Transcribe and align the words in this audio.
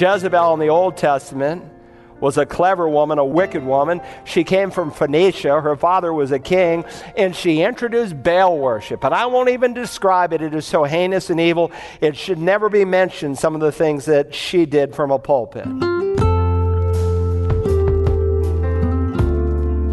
Jezebel 0.00 0.54
in 0.54 0.60
the 0.60 0.68
Old 0.68 0.96
Testament 0.96 1.62
was 2.20 2.38
a 2.38 2.46
clever 2.46 2.88
woman, 2.88 3.18
a 3.18 3.24
wicked 3.24 3.62
woman. 3.62 4.00
She 4.24 4.44
came 4.44 4.70
from 4.70 4.90
Phoenicia. 4.90 5.60
Her 5.60 5.76
father 5.76 6.10
was 6.10 6.32
a 6.32 6.38
king, 6.38 6.86
and 7.18 7.36
she 7.36 7.60
introduced 7.60 8.22
Baal 8.22 8.56
worship. 8.56 9.04
And 9.04 9.12
I 9.12 9.26
won't 9.26 9.50
even 9.50 9.74
describe 9.74 10.32
it, 10.32 10.40
it 10.40 10.54
is 10.54 10.64
so 10.64 10.84
heinous 10.84 11.28
and 11.28 11.38
evil. 11.38 11.70
It 12.00 12.16
should 12.16 12.38
never 12.38 12.70
be 12.70 12.86
mentioned, 12.86 13.38
some 13.38 13.54
of 13.54 13.60
the 13.60 13.72
things 13.72 14.06
that 14.06 14.34
she 14.34 14.64
did 14.64 14.94
from 14.94 15.10
a 15.10 15.18
pulpit. 15.18 15.66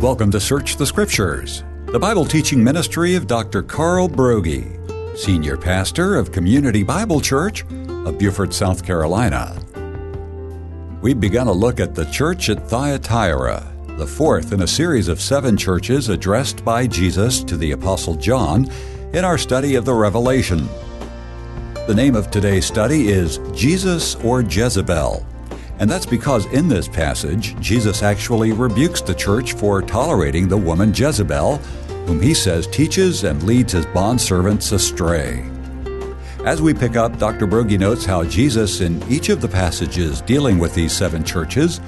Welcome 0.02 0.32
to 0.32 0.40
Search 0.40 0.78
the 0.78 0.86
Scriptures, 0.86 1.66
the 1.88 2.00
Bible 2.00 2.24
teaching 2.24 2.64
ministry 2.64 3.16
of 3.16 3.28
Dr. 3.28 3.62
Carl 3.62 4.08
Broggi, 4.08 5.18
Senior 5.18 5.58
Pastor 5.58 6.16
of 6.16 6.32
Community 6.32 6.84
Bible 6.84 7.20
Church 7.20 7.66
of 8.06 8.18
Beaufort, 8.18 8.54
South 8.54 8.86
Carolina 8.86 9.58
we've 11.02 11.20
begun 11.20 11.48
a 11.48 11.52
look 11.52 11.80
at 11.80 11.94
the 11.94 12.06
church 12.06 12.50
at 12.50 12.68
Thyatira, 12.68 13.66
the 13.98 14.08
fourth 14.08 14.52
in 14.52 14.62
a 14.62 14.68
series 14.68 15.08
of 15.08 15.22
seven 15.22 15.56
churches 15.56 16.10
addressed 16.10 16.66
by 16.66 16.88
Jesus 16.88 17.44
to 17.44 17.58
the 17.58 17.72
Apostle 17.72 18.16
John 18.16 18.70
in 19.14 19.24
our 19.24 19.38
study 19.38 19.76
of 19.76 19.86
the 19.86 19.94
Revelation. 19.94 20.68
The 21.88 21.96
name 21.96 22.16
of 22.16 22.32
today's 22.32 22.66
study 22.66 23.10
is 23.10 23.40
Jesus 23.54 24.16
or 24.16 24.42
Jezebel. 24.42 25.26
And 25.80 25.90
that's 25.90 26.08
because 26.08 26.46
in 26.48 26.68
this 26.68 26.88
passage, 26.88 27.56
Jesus 27.60 28.02
actually 28.02 28.52
rebukes 28.52 29.02
the 29.02 29.14
church 29.14 29.54
for 29.54 29.82
tolerating 29.82 30.48
the 30.48 30.58
woman 30.58 30.92
Jezebel, 30.94 31.58
whom 32.08 32.20
he 32.20 32.34
says 32.34 32.66
teaches 32.68 33.24
and 33.24 33.44
leads 33.44 33.74
his 33.74 33.86
bondservants 33.88 34.74
astray. 34.74 35.46
As 36.46 36.62
we 36.62 36.74
pick 36.74 36.96
up, 36.96 37.18
Dr. 37.18 37.48
Broggi 37.48 37.80
notes 37.80 38.06
how 38.06 38.24
Jesus, 38.24 38.80
in 38.80 39.04
each 39.12 39.30
of 39.30 39.42
the 39.42 39.48
passages 39.48 40.22
dealing 40.22 40.60
with 40.60 40.74
these 40.76 40.94
seven 40.94 41.24
churches, 41.24 41.82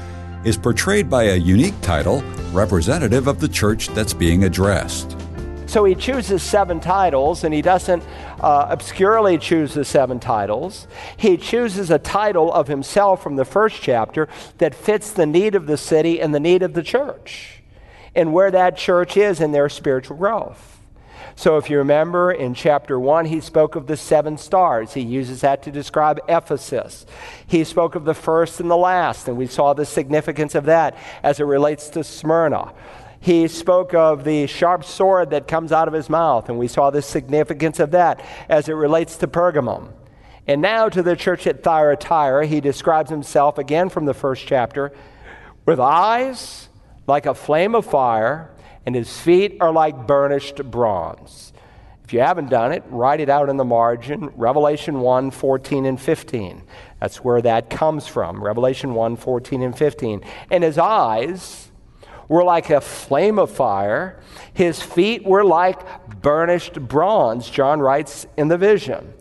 is 0.44 0.58
portrayed 0.58 1.10
by 1.10 1.23
a 1.23 1.36
unique 1.36 1.80
title 1.82 2.23
representative 2.52 3.28
of 3.28 3.40
the 3.40 3.48
church 3.48 3.88
that's 3.90 4.14
being 4.14 4.44
addressed. 4.44 5.16
So 5.68 5.86
he 5.86 5.94
chooses 5.94 6.42
seven 6.42 6.80
titles, 6.80 7.44
and 7.44 7.54
he 7.54 7.62
doesn't 7.62 8.04
uh, 8.40 8.68
obscurely 8.70 9.38
choose 9.38 9.76
the 9.76 9.86
seven 9.86 10.20
titles. 10.20 10.88
He 11.16 11.38
chooses 11.38 11.92
a 11.92 12.00
title 12.00 12.52
of 12.52 12.68
himself 12.68 13.22
from 13.22 13.36
the 13.36 13.45
first 13.45 13.80
chapter 13.80 14.28
that 14.58 14.73
fits 14.73 15.12
the 15.12 15.28
need 15.28 15.54
of 15.54 15.68
the 15.68 15.78
city 15.78 16.20
and 16.20 16.34
the 16.34 16.40
need 16.40 16.64
of 16.64 16.73
the 16.73 16.84
church, 16.84 17.62
and 18.16 18.34
where 18.34 18.50
that 18.50 18.78
church 18.78 19.16
is 19.16 19.40
in 19.40 19.52
their 19.52 19.70
spiritual 19.70 20.18
growth. 20.18 20.79
So, 21.40 21.56
if 21.56 21.70
you 21.70 21.78
remember 21.78 22.34
in 22.34 22.54
chapter 22.54 23.00
1, 23.00 23.23
he 23.23 23.40
spoke 23.40 23.78
of 23.78 23.88
the 23.88 23.95
seven 23.95 24.38
stars. 24.38 24.94
He 24.94 25.00
uses 25.00 25.40
that 25.40 25.64
to 25.64 25.72
describe 25.72 26.20
Ephesus. 26.28 27.06
He 27.48 27.64
spoke 27.64 27.95
of 27.95 28.04
the 28.04 28.14
first 28.14 28.59
and 28.59 28.70
the 28.70 28.76
last, 28.76 29.26
and 29.30 29.38
we 29.38 29.48
saw 29.48 29.73
the 29.73 29.86
significance 29.86 30.54
of 30.54 30.66
that 30.66 30.98
as 31.23 31.40
it 31.40 31.45
relates 31.45 31.88
to 31.92 32.04
Smyrna. 32.04 32.73
He 33.22 33.48
spoke 33.48 33.94
of 33.94 34.26
the 34.26 34.48
sharp 34.48 34.84
sword 34.84 35.30
that 35.30 35.48
comes 35.48 35.72
out 35.72 35.88
of 35.88 35.94
his 35.94 36.10
mouth, 36.10 36.50
and 36.50 36.60
we 36.60 36.67
saw 36.67 36.90
the 36.90 37.02
significance 37.02 37.80
of 37.80 37.92
that 37.92 38.20
as 38.50 38.67
it 38.67 38.73
relates 38.73 39.16
to 39.16 39.28
Pergamum. 39.30 39.94
And 40.45 40.62
now 40.62 40.90
to 40.90 41.02
the 41.02 41.16
church 41.16 41.48
at 41.48 41.64
Thyatira, 41.64 42.48
he 42.48 42.60
describes 42.60 43.10
himself 43.10 43.58
again 43.58 43.88
from 43.88 44.04
the 44.04 44.14
first 44.14 44.45
chapter 44.45 44.92
with 45.66 45.80
eyes 45.80 46.67
like 47.08 47.26
a 47.26 47.34
flame 47.34 47.76
of 47.76 47.86
fire 47.86 48.52
and 48.90 48.95
his 48.95 49.20
feet 49.20 49.58
are 49.59 49.72
like 49.72 50.08
burnished 50.08 50.66
bronze. 50.72 51.54
If 52.04 52.12
you 52.12 52.22
haven't 52.22 52.50
done 52.50 52.72
it, 52.72 52.84
write 52.90 53.20
it 53.20 53.30
out 53.30 53.48
in 53.48 53.58
the 53.58 53.64
margin 53.64 54.32
Revelation 54.36 55.02
1 55.02 55.30
14 55.30 55.86
and 55.86 56.02
15. 56.02 56.64
That's 57.00 57.23
where 57.23 57.40
that 57.44 57.70
comes 57.70 58.08
from. 58.08 58.44
Revelation 58.44 58.95
1 58.95 59.16
14 59.16 59.62
and 59.62 59.78
15. 59.78 60.23
And 60.50 60.64
his 60.64 60.80
eyes 60.80 61.70
were 62.28 62.44
like 62.44 62.72
a 62.72 62.82
flame 62.82 63.38
of 63.38 63.52
fire, 63.52 64.20
his 64.55 64.82
feet 64.82 65.23
were 65.23 65.45
like 65.45 65.80
burnished 66.20 66.82
bronze, 66.82 67.48
John 67.48 67.80
writes 67.82 68.26
in 68.38 68.48
the 68.48 68.58
vision. 68.58 69.14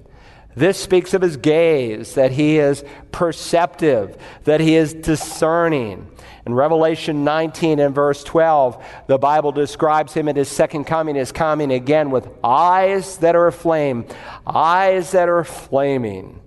This 0.57 0.81
speaks 0.81 1.13
of 1.13 1.21
his 1.21 1.37
gaze, 1.37 2.15
that 2.15 2.33
he 2.33 2.59
is 2.59 2.85
perceptive, 3.13 4.17
that 4.45 4.61
he 4.61 4.77
is 4.77 4.95
discerning. 4.95 6.11
In 6.49 6.55
Revelation 6.55 7.25
19 7.25 7.79
and 7.79 7.95
verse 7.95 8.25
12, 8.25 8.83
the 9.07 9.19
Bible 9.19 9.53
describes 9.53 10.15
him 10.15 10.29
at 10.29 10.37
his 10.37 10.49
second 10.49 10.85
coming 10.85 11.15
as 11.19 11.31
coming 11.31 11.71
again 11.71 12.11
with 12.11 12.27
eyes 12.43 13.19
that 13.19 13.37
are 13.37 13.49
aflame, 13.49 14.07
eyes 14.47 15.11
that 15.11 15.29
are 15.29 15.45
flaming. 15.45 16.41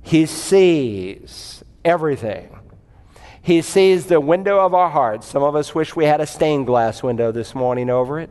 He 0.00 0.24
sees 0.24 1.62
everything. 1.84 2.58
He 3.42 3.60
sees 3.60 4.06
the 4.06 4.18
window 4.18 4.64
of 4.64 4.72
our 4.72 4.88
hearts. 4.88 5.26
Some 5.26 5.42
of 5.42 5.54
us 5.54 5.74
wish 5.74 5.94
we 5.94 6.06
had 6.06 6.22
a 6.22 6.26
stained 6.26 6.64
glass 6.64 7.02
window 7.02 7.30
this 7.30 7.54
morning 7.54 7.90
over 7.90 8.18
it. 8.18 8.30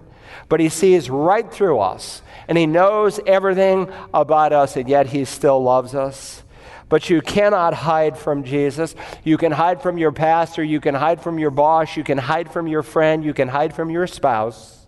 But 0.50 0.60
he 0.60 0.68
sees 0.68 1.12
right 1.12 1.50
through 1.54 1.78
us, 1.78 2.24
and 2.48 2.58
he 2.58 2.66
knows 2.66 3.20
everything 3.28 3.88
about 4.16 4.52
us, 4.52 4.76
and 4.76 4.90
yet 4.90 5.06
he 5.06 5.26
still 5.26 5.62
loves 5.62 5.94
us. 5.94 6.44
But 6.90 7.10
you 7.10 7.22
cannot 7.22 7.74
hide 7.74 8.18
from 8.18 8.44
Jesus. 8.44 8.96
You 9.24 9.38
can 9.38 9.52
hide 9.52 9.82
from 9.82 9.98
your 9.98 10.12
pastor, 10.12 10.64
you 10.64 10.80
can 10.80 10.96
hide 10.96 11.22
from 11.22 11.38
your 11.38 11.52
boss, 11.52 11.98
you 11.98 12.04
can 12.04 12.18
hide 12.18 12.52
from 12.52 12.68
your 12.68 12.84
friend, 12.84 13.24
you 13.24 13.34
can 13.34 13.50
hide 13.50 13.76
from 13.76 13.90
your 13.90 14.08
spouse, 14.08 14.88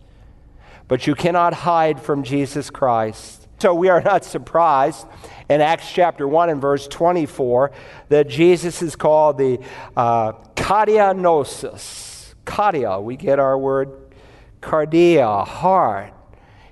but 0.87 1.07
you 1.07 1.15
cannot 1.15 1.53
hide 1.53 2.01
from 2.01 2.23
Jesus 2.23 2.69
Christ. 2.69 3.47
So 3.59 3.73
we 3.73 3.89
are 3.89 4.01
not 4.01 4.23
surprised 4.23 5.05
in 5.49 5.59
Acts 5.59 5.91
chapter 5.91 6.25
1 6.25 6.49
and 6.49 6.61
verse 6.61 6.87
24 6.87 7.71
that 8.07 8.29
Jesus 8.29 8.81
is 8.81 8.95
called 8.95 9.37
the 9.37 9.59
uh, 9.97 10.31
cardianosis. 10.55 12.33
Cardia, 12.45 13.03
we 13.03 13.17
get 13.17 13.37
our 13.37 13.57
word 13.57 14.13
cardia, 14.61 15.45
heart. 15.45 16.13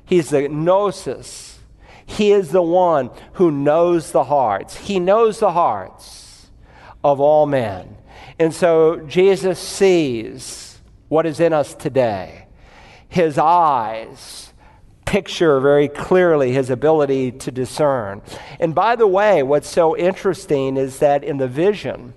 He's 0.06 0.30
the 0.30 0.48
gnosis 0.48 1.47
he 2.08 2.32
is 2.32 2.52
the 2.52 2.64
one 2.64 3.12
who 3.34 3.52
knows 3.52 4.12
the 4.12 4.24
hearts. 4.24 4.76
He 4.78 5.00
knows 5.00 5.40
the 5.40 5.52
hearts 5.52 6.50
of 7.04 7.20
all 7.20 7.46
men. 7.46 7.98
And 8.40 8.54
so 8.54 9.02
Jesus 9.02 9.60
sees 9.60 10.80
what 11.10 11.26
is 11.26 11.40
in 11.42 11.52
us 11.52 11.76
today. 11.76 12.48
His 13.10 13.38
eyes 13.38 14.54
picture 15.06 15.60
very 15.60 15.90
clearly 15.90 16.54
his 16.54 16.70
ability 16.70 17.34
to 17.34 17.52
discern. 17.52 18.22
And 18.60 18.74
by 18.74 18.96
the 18.96 19.08
way, 19.08 19.44
what's 19.44 19.70
so 19.70 19.96
interesting 19.96 20.78
is 20.78 21.00
that 21.00 21.26
in 21.26 21.38
the 21.38 21.48
vision 21.48 22.14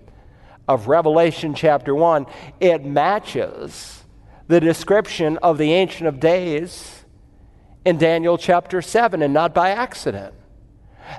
of 0.69 0.87
Revelation 0.87 1.53
chapter 1.53 1.97
1, 1.97 2.27
it 2.61 2.85
matches 2.85 4.05
the 4.47 4.61
description 4.61 5.37
of 5.39 5.59
the 5.59 5.73
Ancient 5.73 6.09
of 6.09 6.21
Days 6.21 7.00
in 7.85 7.99
Daniel 7.99 8.37
chapter 8.37 8.83
7, 8.83 9.23
and 9.23 9.33
not 9.33 9.55
by 9.55 9.71
accident. 9.71 10.35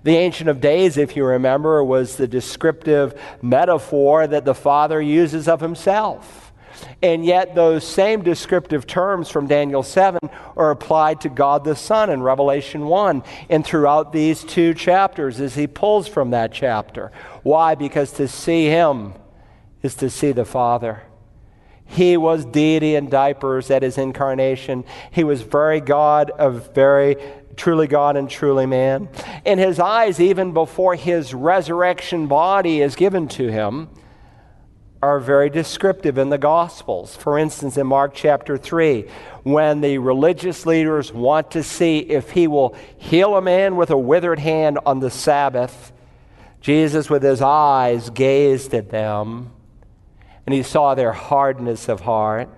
The 0.03 0.17
Ancient 0.17 0.49
of 0.49 0.61
Days, 0.61 0.97
if 0.97 1.15
you 1.15 1.25
remember, 1.25 1.83
was 1.83 2.15
the 2.15 2.27
descriptive 2.27 3.19
metaphor 3.41 4.27
that 4.27 4.45
the 4.45 4.55
Father 4.55 5.01
uses 5.01 5.47
of 5.47 5.59
himself. 5.61 6.53
And 7.01 7.25
yet, 7.25 7.53
those 7.55 7.85
same 7.85 8.23
descriptive 8.23 8.87
terms 8.87 9.29
from 9.29 9.47
Daniel 9.47 9.83
7 9.83 10.19
are 10.55 10.71
applied 10.71 11.21
to 11.21 11.29
God 11.29 11.63
the 11.63 11.75
Son 11.75 12.09
in 12.09 12.23
Revelation 12.23 12.85
1 12.85 13.23
and 13.49 13.65
throughout 13.65 14.13
these 14.13 14.43
two 14.43 14.73
chapters 14.73 15.39
as 15.39 15.55
he 15.55 15.67
pulls 15.67 16.07
from 16.07 16.31
that 16.31 16.53
chapter. 16.53 17.11
Why? 17.43 17.75
Because 17.75 18.11
to 18.13 18.27
see 18.27 18.65
him 18.65 19.13
is 19.83 19.95
to 19.95 20.09
see 20.09 20.31
the 20.31 20.45
Father. 20.45 21.03
He 21.91 22.15
was 22.15 22.45
deity 22.45 22.95
in 22.95 23.09
diapers 23.09 23.69
at 23.69 23.83
his 23.83 23.97
incarnation. 23.97 24.85
He 25.11 25.25
was 25.25 25.41
very 25.41 25.81
God 25.81 26.31
of 26.31 26.73
very 26.73 27.17
truly 27.57 27.87
God 27.87 28.15
and 28.15 28.29
truly 28.29 28.65
man. 28.65 29.09
In 29.43 29.59
his 29.59 29.77
eyes, 29.77 30.17
even 30.21 30.53
before 30.53 30.95
his 30.95 31.33
resurrection 31.33 32.27
body 32.27 32.81
is 32.81 32.95
given 32.95 33.27
to 33.29 33.49
him, 33.49 33.89
are 35.03 35.19
very 35.19 35.49
descriptive 35.49 36.17
in 36.17 36.29
the 36.29 36.37
Gospels. 36.37 37.17
For 37.17 37.37
instance, 37.37 37.75
in 37.75 37.87
Mark 37.87 38.13
chapter 38.13 38.57
3, 38.57 39.09
when 39.43 39.81
the 39.81 39.97
religious 39.97 40.65
leaders 40.65 41.11
want 41.11 41.51
to 41.51 41.61
see 41.61 41.99
if 41.99 42.29
he 42.29 42.47
will 42.47 42.73
heal 42.97 43.35
a 43.35 43.41
man 43.41 43.75
with 43.75 43.89
a 43.89 43.97
withered 43.97 44.39
hand 44.39 44.79
on 44.85 45.01
the 45.01 45.11
Sabbath, 45.11 45.91
Jesus, 46.61 47.09
with 47.09 47.23
his 47.23 47.41
eyes, 47.41 48.09
gazed 48.11 48.73
at 48.73 48.91
them 48.91 49.51
and 50.45 50.53
he 50.53 50.63
saw 50.63 50.95
their 50.95 51.13
hardness 51.13 51.87
of 51.89 52.01
heart. 52.01 52.49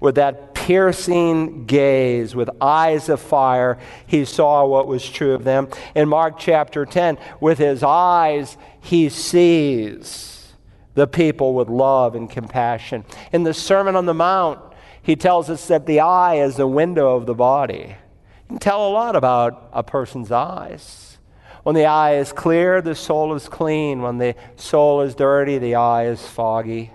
With 0.00 0.16
that 0.16 0.54
piercing 0.54 1.66
gaze, 1.66 2.34
with 2.34 2.50
eyes 2.60 3.08
of 3.08 3.20
fire, 3.20 3.78
he 4.06 4.24
saw 4.24 4.66
what 4.66 4.86
was 4.86 5.08
true 5.08 5.32
of 5.32 5.44
them. 5.44 5.68
In 5.94 6.08
Mark 6.08 6.38
chapter 6.38 6.84
10, 6.84 7.18
with 7.40 7.58
his 7.58 7.82
eyes, 7.82 8.56
he 8.80 9.08
sees 9.08 10.54
the 10.94 11.06
people 11.06 11.54
with 11.54 11.68
love 11.68 12.14
and 12.14 12.28
compassion. 12.28 13.04
In 13.32 13.44
the 13.44 13.54
Sermon 13.54 13.96
on 13.96 14.06
the 14.06 14.14
Mount, 14.14 14.58
he 15.02 15.14
tells 15.14 15.48
us 15.48 15.68
that 15.68 15.86
the 15.86 16.00
eye 16.00 16.36
is 16.36 16.56
the 16.56 16.66
window 16.66 17.14
of 17.14 17.26
the 17.26 17.34
body. 17.34 17.96
You 18.44 18.48
can 18.48 18.58
tell 18.58 18.88
a 18.88 18.90
lot 18.90 19.14
about 19.14 19.70
a 19.72 19.82
person's 19.82 20.32
eyes. 20.32 21.18
When 21.62 21.74
the 21.74 21.86
eye 21.86 22.16
is 22.16 22.32
clear, 22.32 22.80
the 22.80 22.94
soul 22.94 23.34
is 23.34 23.48
clean. 23.48 24.02
When 24.02 24.18
the 24.18 24.34
soul 24.56 25.02
is 25.02 25.14
dirty, 25.14 25.58
the 25.58 25.76
eye 25.76 26.06
is 26.06 26.26
foggy. 26.26 26.90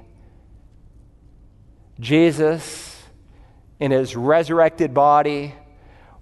Jesus, 2.02 3.04
in 3.80 3.92
his 3.92 4.16
resurrected 4.16 4.94
body, 4.94 5.54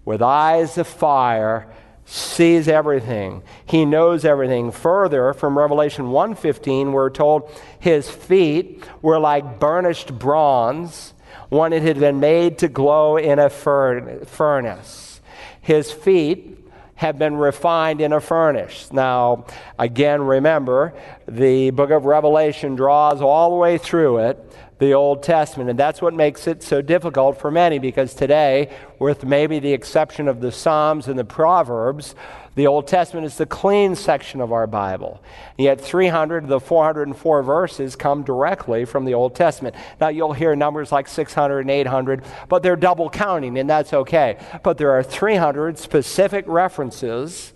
with 0.03 0.21
eyes 0.21 0.77
of 0.77 0.87
fire, 0.87 1.67
sees 2.03 2.67
everything. 2.67 3.43
He 3.65 3.85
knows 3.85 4.25
everything. 4.25 4.71
Further, 4.71 5.31
from 5.33 5.57
Revelation 5.57 6.11
1:15, 6.11 6.91
we're 6.91 7.09
told 7.09 7.49
his 7.79 8.09
feet 8.09 8.83
were 9.01 9.19
like 9.19 9.59
burnished 9.59 10.19
bronze, 10.19 11.13
one 11.47 11.71
it 11.71 11.83
had 11.83 11.99
been 11.99 12.19
made 12.19 12.57
to 12.57 12.67
glow 12.67 13.15
in 13.15 13.39
a 13.39 13.49
furnace. 13.49 15.21
His 15.61 15.91
feet 15.91 16.57
have 16.95 17.17
been 17.17 17.37
refined 17.37 18.01
in 18.01 18.11
a 18.11 18.19
furnace. 18.19 18.91
Now, 18.91 19.45
again, 19.77 20.21
remember, 20.23 20.93
the 21.27 21.69
book 21.69 21.91
of 21.91 22.03
Revelation 22.03 22.75
draws 22.75 23.21
all 23.21 23.51
the 23.51 23.55
way 23.55 23.77
through 23.77 24.17
it 24.17 24.51
the 24.79 24.93
Old 24.93 25.21
Testament. 25.21 25.69
And 25.69 25.77
that's 25.77 26.01
what 26.01 26.13
makes 26.13 26.47
it 26.47 26.63
so 26.63 26.81
difficult 26.81 27.39
for 27.39 27.51
many 27.51 27.79
because 27.79 28.13
today, 28.13 28.75
with 28.97 29.25
maybe 29.25 29.59
the 29.59 29.73
exception 29.73 30.27
of 30.27 30.39
the 30.39 30.51
Psalms 30.51 31.07
and 31.07 31.19
the 31.19 31.25
Proverbs, 31.25 32.15
the 32.55 32.65
Old 32.67 32.87
Testament 32.87 33.25
is 33.25 33.37
the 33.37 33.45
clean 33.45 33.95
section 33.95 34.41
of 34.41 34.51
our 34.51 34.67
Bible. 34.67 35.21
And 35.57 35.65
yet, 35.65 35.79
300 35.79 36.43
of 36.43 36.49
the 36.49 36.59
404 36.59 37.43
verses 37.43 37.95
come 37.95 38.23
directly 38.23 38.85
from 38.85 39.05
the 39.05 39.13
Old 39.13 39.35
Testament. 39.35 39.75
Now, 40.01 40.07
you'll 40.07 40.33
hear 40.33 40.55
numbers 40.55 40.91
like 40.91 41.07
600 41.07 41.59
and 41.59 41.71
800, 41.71 42.23
but 42.47 42.63
they're 42.63 42.75
double 42.75 43.09
counting, 43.09 43.57
and 43.59 43.69
that's 43.69 43.93
okay. 43.93 44.37
But 44.63 44.77
there 44.77 44.91
are 44.91 45.03
300 45.03 45.77
specific 45.77 46.45
references 46.47 47.53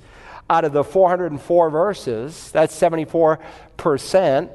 out 0.50 0.66
of 0.66 0.74
the 0.74 0.84
404 0.84 1.70
verses, 1.70 2.52
that's 2.52 2.78
74% 2.80 4.50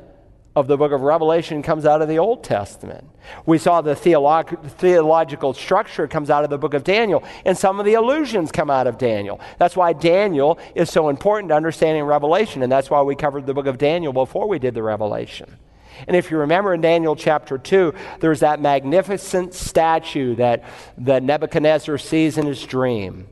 of 0.58 0.66
the 0.66 0.76
book 0.76 0.90
of 0.90 1.02
Revelation 1.02 1.62
comes 1.62 1.86
out 1.86 2.02
of 2.02 2.08
the 2.08 2.18
Old 2.18 2.42
Testament. 2.42 3.08
We 3.46 3.58
saw 3.58 3.80
the 3.80 3.94
theolog- 3.94 4.70
theological 4.72 5.54
structure 5.54 6.08
comes 6.08 6.30
out 6.30 6.42
of 6.42 6.50
the 6.50 6.58
book 6.58 6.74
of 6.74 6.82
Daniel, 6.82 7.22
and 7.44 7.56
some 7.56 7.78
of 7.78 7.86
the 7.86 7.94
allusions 7.94 8.50
come 8.50 8.68
out 8.68 8.88
of 8.88 8.98
Daniel. 8.98 9.40
That's 9.58 9.76
why 9.76 9.92
Daniel 9.92 10.58
is 10.74 10.90
so 10.90 11.08
important 11.08 11.50
to 11.50 11.54
understanding 11.54 12.02
Revelation, 12.02 12.62
and 12.62 12.72
that's 12.72 12.90
why 12.90 13.02
we 13.02 13.14
covered 13.14 13.46
the 13.46 13.54
book 13.54 13.66
of 13.66 13.78
Daniel 13.78 14.12
before 14.12 14.48
we 14.48 14.58
did 14.58 14.74
the 14.74 14.82
Revelation. 14.82 15.58
And 16.06 16.16
if 16.16 16.30
you 16.30 16.38
remember 16.38 16.74
in 16.74 16.80
Daniel 16.80 17.14
chapter 17.14 17.56
2, 17.56 17.94
there's 18.20 18.40
that 18.40 18.60
magnificent 18.60 19.54
statue 19.54 20.34
that, 20.36 20.64
that 20.98 21.22
Nebuchadnezzar 21.22 21.98
sees 21.98 22.36
in 22.36 22.46
his 22.46 22.62
dream. 22.64 23.28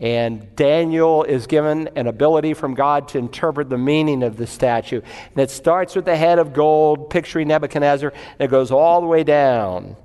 And 0.00 0.54
Daniel 0.56 1.22
is 1.22 1.46
given 1.46 1.88
an 1.94 2.08
ability 2.08 2.54
from 2.54 2.74
God 2.74 3.08
to 3.08 3.18
interpret 3.18 3.70
the 3.70 3.78
meaning 3.78 4.22
of 4.22 4.36
the 4.36 4.46
statue. 4.46 5.00
And 5.00 5.38
it 5.38 5.50
starts 5.50 5.94
with 5.94 6.04
the 6.04 6.16
head 6.16 6.38
of 6.38 6.52
gold, 6.52 7.10
picturing 7.10 7.48
Nebuchadnezzar, 7.48 8.10
and 8.10 8.40
it 8.40 8.50
goes 8.50 8.70
all 8.70 9.00
the 9.00 9.06
way 9.06 9.22
down 9.22 9.96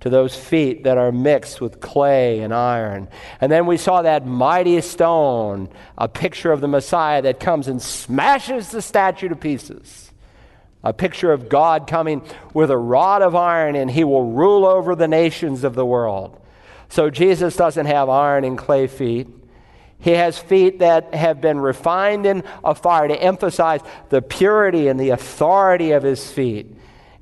to 0.00 0.10
those 0.10 0.36
feet 0.36 0.84
that 0.84 0.98
are 0.98 1.10
mixed 1.12 1.60
with 1.60 1.80
clay 1.80 2.40
and 2.40 2.52
iron. 2.52 3.08
And 3.40 3.50
then 3.50 3.66
we 3.66 3.76
saw 3.76 4.02
that 4.02 4.26
mighty 4.26 4.80
stone, 4.80 5.68
a 5.96 6.08
picture 6.08 6.52
of 6.52 6.60
the 6.60 6.68
Messiah 6.68 7.22
that 7.22 7.40
comes 7.40 7.66
and 7.68 7.80
smashes 7.80 8.70
the 8.70 8.82
statue 8.82 9.28
to 9.28 9.36
pieces. 9.36 10.12
A 10.84 10.92
picture 10.92 11.32
of 11.32 11.48
God 11.48 11.86
coming 11.86 12.22
with 12.52 12.70
a 12.70 12.76
rod 12.76 13.22
of 13.22 13.34
iron, 13.34 13.74
and 13.74 13.90
he 13.90 14.04
will 14.04 14.30
rule 14.30 14.66
over 14.66 14.94
the 14.94 15.08
nations 15.08 15.64
of 15.64 15.74
the 15.74 15.86
world. 15.86 16.40
So 16.88 17.10
Jesus 17.10 17.56
doesn't 17.56 17.86
have 17.86 18.08
iron 18.08 18.44
and 18.44 18.56
clay 18.56 18.86
feet. 18.86 19.28
He 19.98 20.12
has 20.12 20.38
feet 20.38 20.80
that 20.80 21.14
have 21.14 21.40
been 21.40 21.58
refined 21.58 22.26
in 22.26 22.44
a 22.62 22.74
fire 22.74 23.08
to 23.08 23.20
emphasize 23.20 23.80
the 24.10 24.22
purity 24.22 24.88
and 24.88 25.00
the 25.00 25.10
authority 25.10 25.92
of 25.92 26.02
his 26.02 26.30
feet. 26.30 26.74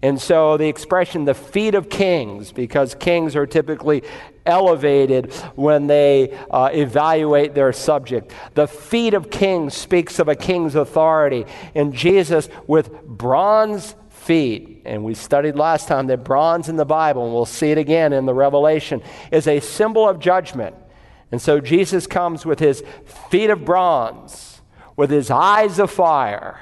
And 0.02 0.20
so 0.20 0.58
the 0.58 0.68
expression, 0.68 1.24
the 1.24 1.32
feet 1.32 1.74
of 1.74 1.88
kings, 1.88 2.52
because 2.52 2.94
kings 2.94 3.34
are 3.36 3.46
typically 3.46 4.02
elevated 4.44 5.32
when 5.54 5.86
they 5.86 6.38
uh, 6.50 6.68
evaluate 6.74 7.54
their 7.54 7.72
subject. 7.72 8.30
The 8.52 8.66
feet 8.66 9.14
of 9.14 9.30
kings 9.30 9.72
speaks 9.72 10.18
of 10.18 10.28
a 10.28 10.34
king's 10.34 10.74
authority. 10.74 11.46
And 11.74 11.94
Jesus, 11.94 12.50
with 12.66 13.02
bronze 13.04 13.94
feet, 14.10 14.82
and 14.84 15.04
we 15.04 15.14
studied 15.14 15.56
last 15.56 15.88
time 15.88 16.08
that 16.08 16.22
bronze 16.22 16.68
in 16.68 16.76
the 16.76 16.84
Bible, 16.84 17.24
and 17.24 17.32
we'll 17.32 17.46
see 17.46 17.70
it 17.70 17.78
again 17.78 18.12
in 18.12 18.26
the 18.26 18.34
Revelation, 18.34 19.02
is 19.32 19.46
a 19.46 19.60
symbol 19.60 20.06
of 20.06 20.18
judgment. 20.18 20.74
And 21.34 21.42
so 21.42 21.58
Jesus 21.58 22.06
comes 22.06 22.46
with 22.46 22.60
his 22.60 22.84
feet 23.28 23.50
of 23.50 23.64
bronze, 23.64 24.62
with 24.94 25.10
his 25.10 25.32
eyes 25.32 25.80
of 25.80 25.90
fire, 25.90 26.60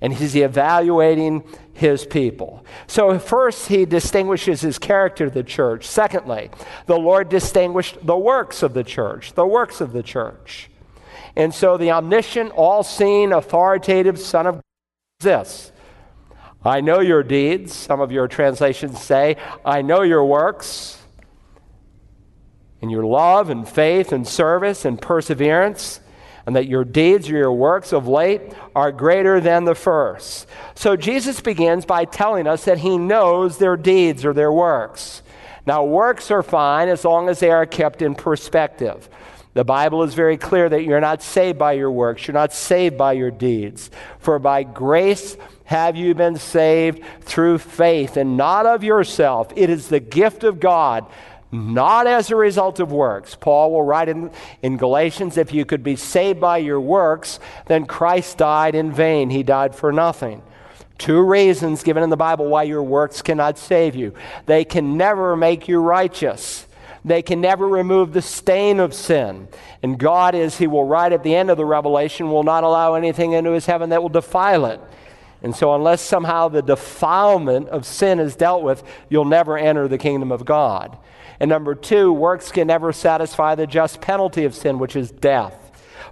and 0.00 0.14
he's 0.14 0.34
evaluating 0.34 1.44
his 1.74 2.06
people. 2.06 2.64
So, 2.86 3.18
first, 3.18 3.68
he 3.68 3.84
distinguishes 3.84 4.62
his 4.62 4.78
character 4.78 5.26
of 5.26 5.34
the 5.34 5.42
church. 5.42 5.86
Secondly, 5.86 6.48
the 6.86 6.96
Lord 6.96 7.28
distinguished 7.28 8.06
the 8.06 8.16
works 8.16 8.62
of 8.62 8.72
the 8.72 8.82
church, 8.82 9.34
the 9.34 9.46
works 9.46 9.82
of 9.82 9.92
the 9.92 10.02
church. 10.02 10.70
And 11.36 11.52
so, 11.52 11.76
the 11.76 11.90
omniscient, 11.90 12.52
all 12.52 12.82
seeing, 12.82 13.34
authoritative 13.34 14.18
Son 14.18 14.46
of 14.46 14.54
God 14.54 14.62
is 15.20 15.24
this 15.24 15.72
I 16.64 16.80
know 16.80 17.00
your 17.00 17.22
deeds. 17.22 17.74
Some 17.74 18.00
of 18.00 18.10
your 18.10 18.28
translations 18.28 18.98
say, 18.98 19.36
I 19.62 19.82
know 19.82 20.00
your 20.00 20.24
works 20.24 20.95
and 22.82 22.90
your 22.90 23.04
love 23.04 23.50
and 23.50 23.68
faith 23.68 24.12
and 24.12 24.26
service 24.26 24.84
and 24.84 25.00
perseverance, 25.00 26.00
and 26.46 26.54
that 26.54 26.68
your 26.68 26.84
deeds 26.84 27.28
or 27.28 27.36
your 27.36 27.52
works 27.52 27.92
of 27.92 28.06
late 28.06 28.40
are 28.74 28.92
greater 28.92 29.40
than 29.40 29.64
the 29.64 29.74
first. 29.74 30.46
So 30.74 30.96
Jesus 30.96 31.40
begins 31.40 31.84
by 31.84 32.04
telling 32.04 32.46
us 32.46 32.64
that 32.66 32.78
he 32.78 32.98
knows 32.98 33.58
their 33.58 33.76
deeds 33.76 34.24
or 34.24 34.32
their 34.32 34.52
works. 34.52 35.22
Now, 35.66 35.84
works 35.84 36.30
are 36.30 36.44
fine 36.44 36.88
as 36.88 37.04
long 37.04 37.28
as 37.28 37.40
they 37.40 37.50
are 37.50 37.66
kept 37.66 38.00
in 38.00 38.14
perspective. 38.14 39.08
The 39.54 39.64
Bible 39.64 40.02
is 40.04 40.14
very 40.14 40.36
clear 40.36 40.68
that 40.68 40.84
you're 40.84 41.00
not 41.00 41.22
saved 41.22 41.58
by 41.58 41.72
your 41.72 41.90
works, 41.90 42.26
you're 42.26 42.34
not 42.34 42.52
saved 42.52 42.96
by 42.96 43.14
your 43.14 43.30
deeds. 43.30 43.90
For 44.20 44.38
by 44.38 44.62
grace 44.62 45.36
have 45.64 45.96
you 45.96 46.14
been 46.14 46.36
saved 46.36 47.02
through 47.22 47.58
faith, 47.58 48.16
and 48.16 48.36
not 48.36 48.66
of 48.66 48.84
yourself. 48.84 49.52
It 49.56 49.70
is 49.70 49.88
the 49.88 49.98
gift 49.98 50.44
of 50.44 50.60
God 50.60 51.06
not 51.52 52.06
as 52.06 52.30
a 52.30 52.36
result 52.36 52.80
of 52.80 52.92
works. 52.92 53.34
Paul 53.34 53.72
will 53.72 53.82
write 53.82 54.08
in, 54.08 54.30
in 54.62 54.76
Galatians 54.76 55.36
if 55.36 55.52
you 55.52 55.64
could 55.64 55.82
be 55.82 55.96
saved 55.96 56.40
by 56.40 56.58
your 56.58 56.80
works, 56.80 57.38
then 57.66 57.86
Christ 57.86 58.38
died 58.38 58.74
in 58.74 58.92
vain. 58.92 59.30
He 59.30 59.42
died 59.42 59.74
for 59.74 59.92
nothing. 59.92 60.42
Two 60.98 61.20
reasons 61.20 61.82
given 61.82 62.02
in 62.02 62.10
the 62.10 62.16
Bible 62.16 62.46
why 62.46 62.62
your 62.62 62.82
works 62.82 63.20
cannot 63.20 63.58
save 63.58 63.94
you 63.94 64.14
they 64.46 64.64
can 64.64 64.96
never 64.96 65.36
make 65.36 65.68
you 65.68 65.80
righteous. 65.80 66.66
They 67.04 67.22
can 67.22 67.40
never 67.40 67.68
remove 67.68 68.12
the 68.12 68.22
stain 68.22 68.80
of 68.80 68.92
sin. 68.92 69.46
And 69.80 69.96
God, 69.96 70.34
as 70.34 70.58
He 70.58 70.66
will 70.66 70.84
write 70.84 71.12
at 71.12 71.22
the 71.22 71.36
end 71.36 71.50
of 71.50 71.56
the 71.56 71.64
Revelation, 71.64 72.32
will 72.32 72.42
not 72.42 72.64
allow 72.64 72.94
anything 72.94 73.30
into 73.30 73.52
His 73.52 73.66
heaven 73.66 73.90
that 73.90 74.02
will 74.02 74.08
defile 74.08 74.66
it. 74.66 74.80
And 75.40 75.54
so, 75.54 75.72
unless 75.72 76.02
somehow 76.02 76.48
the 76.48 76.62
defilement 76.62 77.68
of 77.68 77.86
sin 77.86 78.18
is 78.18 78.34
dealt 78.34 78.64
with, 78.64 78.82
you'll 79.08 79.24
never 79.24 79.56
enter 79.56 79.86
the 79.86 79.98
kingdom 79.98 80.32
of 80.32 80.44
God. 80.44 80.98
And 81.40 81.48
number 81.48 81.74
two, 81.74 82.12
works 82.12 82.50
can 82.50 82.66
never 82.66 82.92
satisfy 82.92 83.54
the 83.54 83.66
just 83.66 84.00
penalty 84.00 84.44
of 84.44 84.54
sin, 84.54 84.78
which 84.78 84.96
is 84.96 85.10
death. 85.10 85.62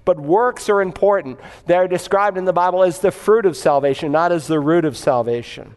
But 0.05 0.21
works 0.21 0.69
are 0.69 0.83
important. 0.83 1.41
They're 1.67 1.89
described 1.89 2.37
in 2.37 2.45
the 2.45 2.53
Bible 2.53 2.83
as 2.83 2.99
the 2.99 3.11
fruit 3.11 3.47
of 3.47 3.57
salvation, 3.57 4.13
not 4.13 4.33
as 4.33 4.47
the 4.47 4.61
root 4.61 4.85
of 4.85 4.97
salvation. 4.97 5.75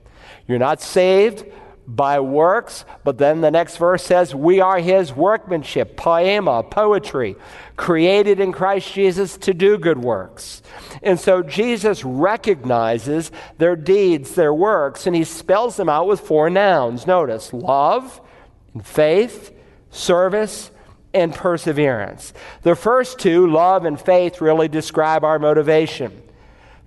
You're 0.48 0.60
not 0.60 0.82
saved 0.82 1.46
by 1.88 2.20
works, 2.20 2.84
but 3.06 3.18
then 3.18 3.39
the 3.39 3.50
next 3.50 3.77
verse 3.77 4.04
says, 4.04 4.36
We 4.36 4.60
are 4.60 4.80
his 4.80 5.13
workmanship, 5.13 5.96
poema, 5.96 6.62
poetry, 6.63 7.38
created 7.77 8.42
in 8.42 8.51
Christ 8.51 8.94
Jesus 8.94 9.38
to 9.38 9.54
do 9.54 9.77
good 9.77 9.98
works. 9.98 10.62
And 11.01 11.18
so 11.18 11.42
Jesus 11.42 12.04
recognizes 12.04 13.32
their 13.58 13.77
deeds, 13.77 14.36
their 14.36 14.54
works, 14.54 15.08
and 15.08 15.16
he 15.16 15.24
spells 15.24 15.77
them 15.77 15.88
out 15.88 16.08
with 16.08 16.20
four 16.20 16.50
nouns. 16.50 17.08
Notice 17.08 17.54
love, 17.54 18.20
faith, 18.86 19.53
service, 19.89 20.72
and 21.13 21.34
perseverance. 21.34 22.34
The 22.62 22.75
first 22.75 23.19
two, 23.19 23.48
love 23.48 23.86
and 23.86 24.00
faith, 24.00 24.41
really 24.41 24.67
describe 24.67 25.24
our 25.24 25.39
motivation. 25.39 26.22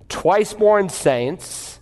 Twice 0.09 0.53
born 0.53 0.89
saints 0.89 1.79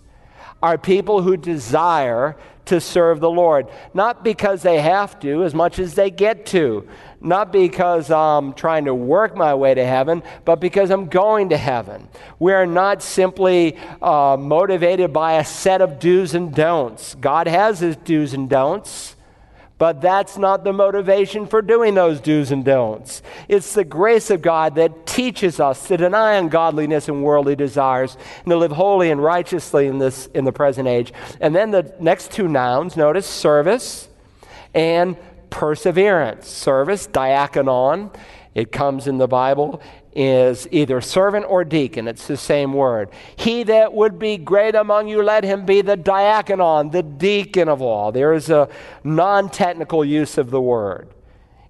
are 0.62 0.78
people 0.78 1.22
who 1.22 1.36
desire 1.36 2.36
to 2.66 2.80
serve 2.80 3.18
the 3.18 3.30
Lord, 3.30 3.68
not 3.94 4.22
because 4.22 4.62
they 4.62 4.80
have 4.80 5.18
to 5.20 5.42
as 5.42 5.54
much 5.54 5.78
as 5.78 5.94
they 5.94 6.10
get 6.10 6.46
to, 6.46 6.88
not 7.20 7.52
because 7.52 8.10
I'm 8.10 8.52
trying 8.52 8.84
to 8.84 8.94
work 8.94 9.36
my 9.36 9.54
way 9.54 9.74
to 9.74 9.84
heaven, 9.84 10.22
but 10.44 10.56
because 10.56 10.90
I'm 10.90 11.06
going 11.06 11.48
to 11.48 11.56
heaven. 11.56 12.08
We 12.38 12.52
are 12.52 12.66
not 12.66 13.02
simply 13.02 13.76
uh, 14.00 14.36
motivated 14.38 15.12
by 15.12 15.34
a 15.34 15.44
set 15.44 15.80
of 15.80 15.98
do's 15.98 16.34
and 16.34 16.54
don'ts. 16.54 17.16
God 17.16 17.48
has 17.48 17.80
his 17.80 17.96
do's 17.96 18.34
and 18.34 18.48
don'ts. 18.48 19.16
But 19.80 20.02
that's 20.02 20.36
not 20.36 20.62
the 20.62 20.74
motivation 20.74 21.46
for 21.46 21.62
doing 21.62 21.94
those 21.94 22.20
do's 22.20 22.52
and 22.52 22.62
don'ts. 22.62 23.22
It's 23.48 23.72
the 23.72 23.82
grace 23.82 24.28
of 24.28 24.42
God 24.42 24.74
that 24.74 25.06
teaches 25.06 25.58
us 25.58 25.88
to 25.88 25.96
deny 25.96 26.34
ungodliness 26.34 27.08
and 27.08 27.24
worldly 27.24 27.56
desires 27.56 28.18
and 28.44 28.50
to 28.50 28.58
live 28.58 28.72
holy 28.72 29.10
and 29.10 29.24
righteously 29.24 29.86
in, 29.86 29.96
this, 29.96 30.26
in 30.34 30.44
the 30.44 30.52
present 30.52 30.86
age. 30.86 31.14
And 31.40 31.56
then 31.56 31.70
the 31.70 31.94
next 31.98 32.30
two 32.30 32.46
nouns, 32.46 32.94
notice 32.94 33.24
service 33.26 34.10
and 34.74 35.16
perseverance. 35.48 36.46
Service, 36.46 37.06
diakonon, 37.06 38.14
it 38.54 38.72
comes 38.72 39.06
in 39.06 39.16
the 39.16 39.28
Bible, 39.28 39.80
is 40.14 40.66
either 40.70 41.00
servant 41.00 41.46
or 41.48 41.64
deacon. 41.64 42.08
It's 42.08 42.26
the 42.26 42.36
same 42.36 42.72
word. 42.72 43.10
He 43.36 43.62
that 43.64 43.92
would 43.92 44.18
be 44.18 44.36
great 44.36 44.74
among 44.74 45.08
you, 45.08 45.22
let 45.22 45.44
him 45.44 45.64
be 45.64 45.82
the 45.82 45.96
diaconon, 45.96 46.90
the 46.90 47.02
deacon 47.02 47.68
of 47.68 47.80
all. 47.80 48.10
There 48.10 48.32
is 48.32 48.50
a 48.50 48.68
non 49.04 49.48
technical 49.50 50.04
use 50.04 50.38
of 50.38 50.50
the 50.50 50.60
word. 50.60 51.08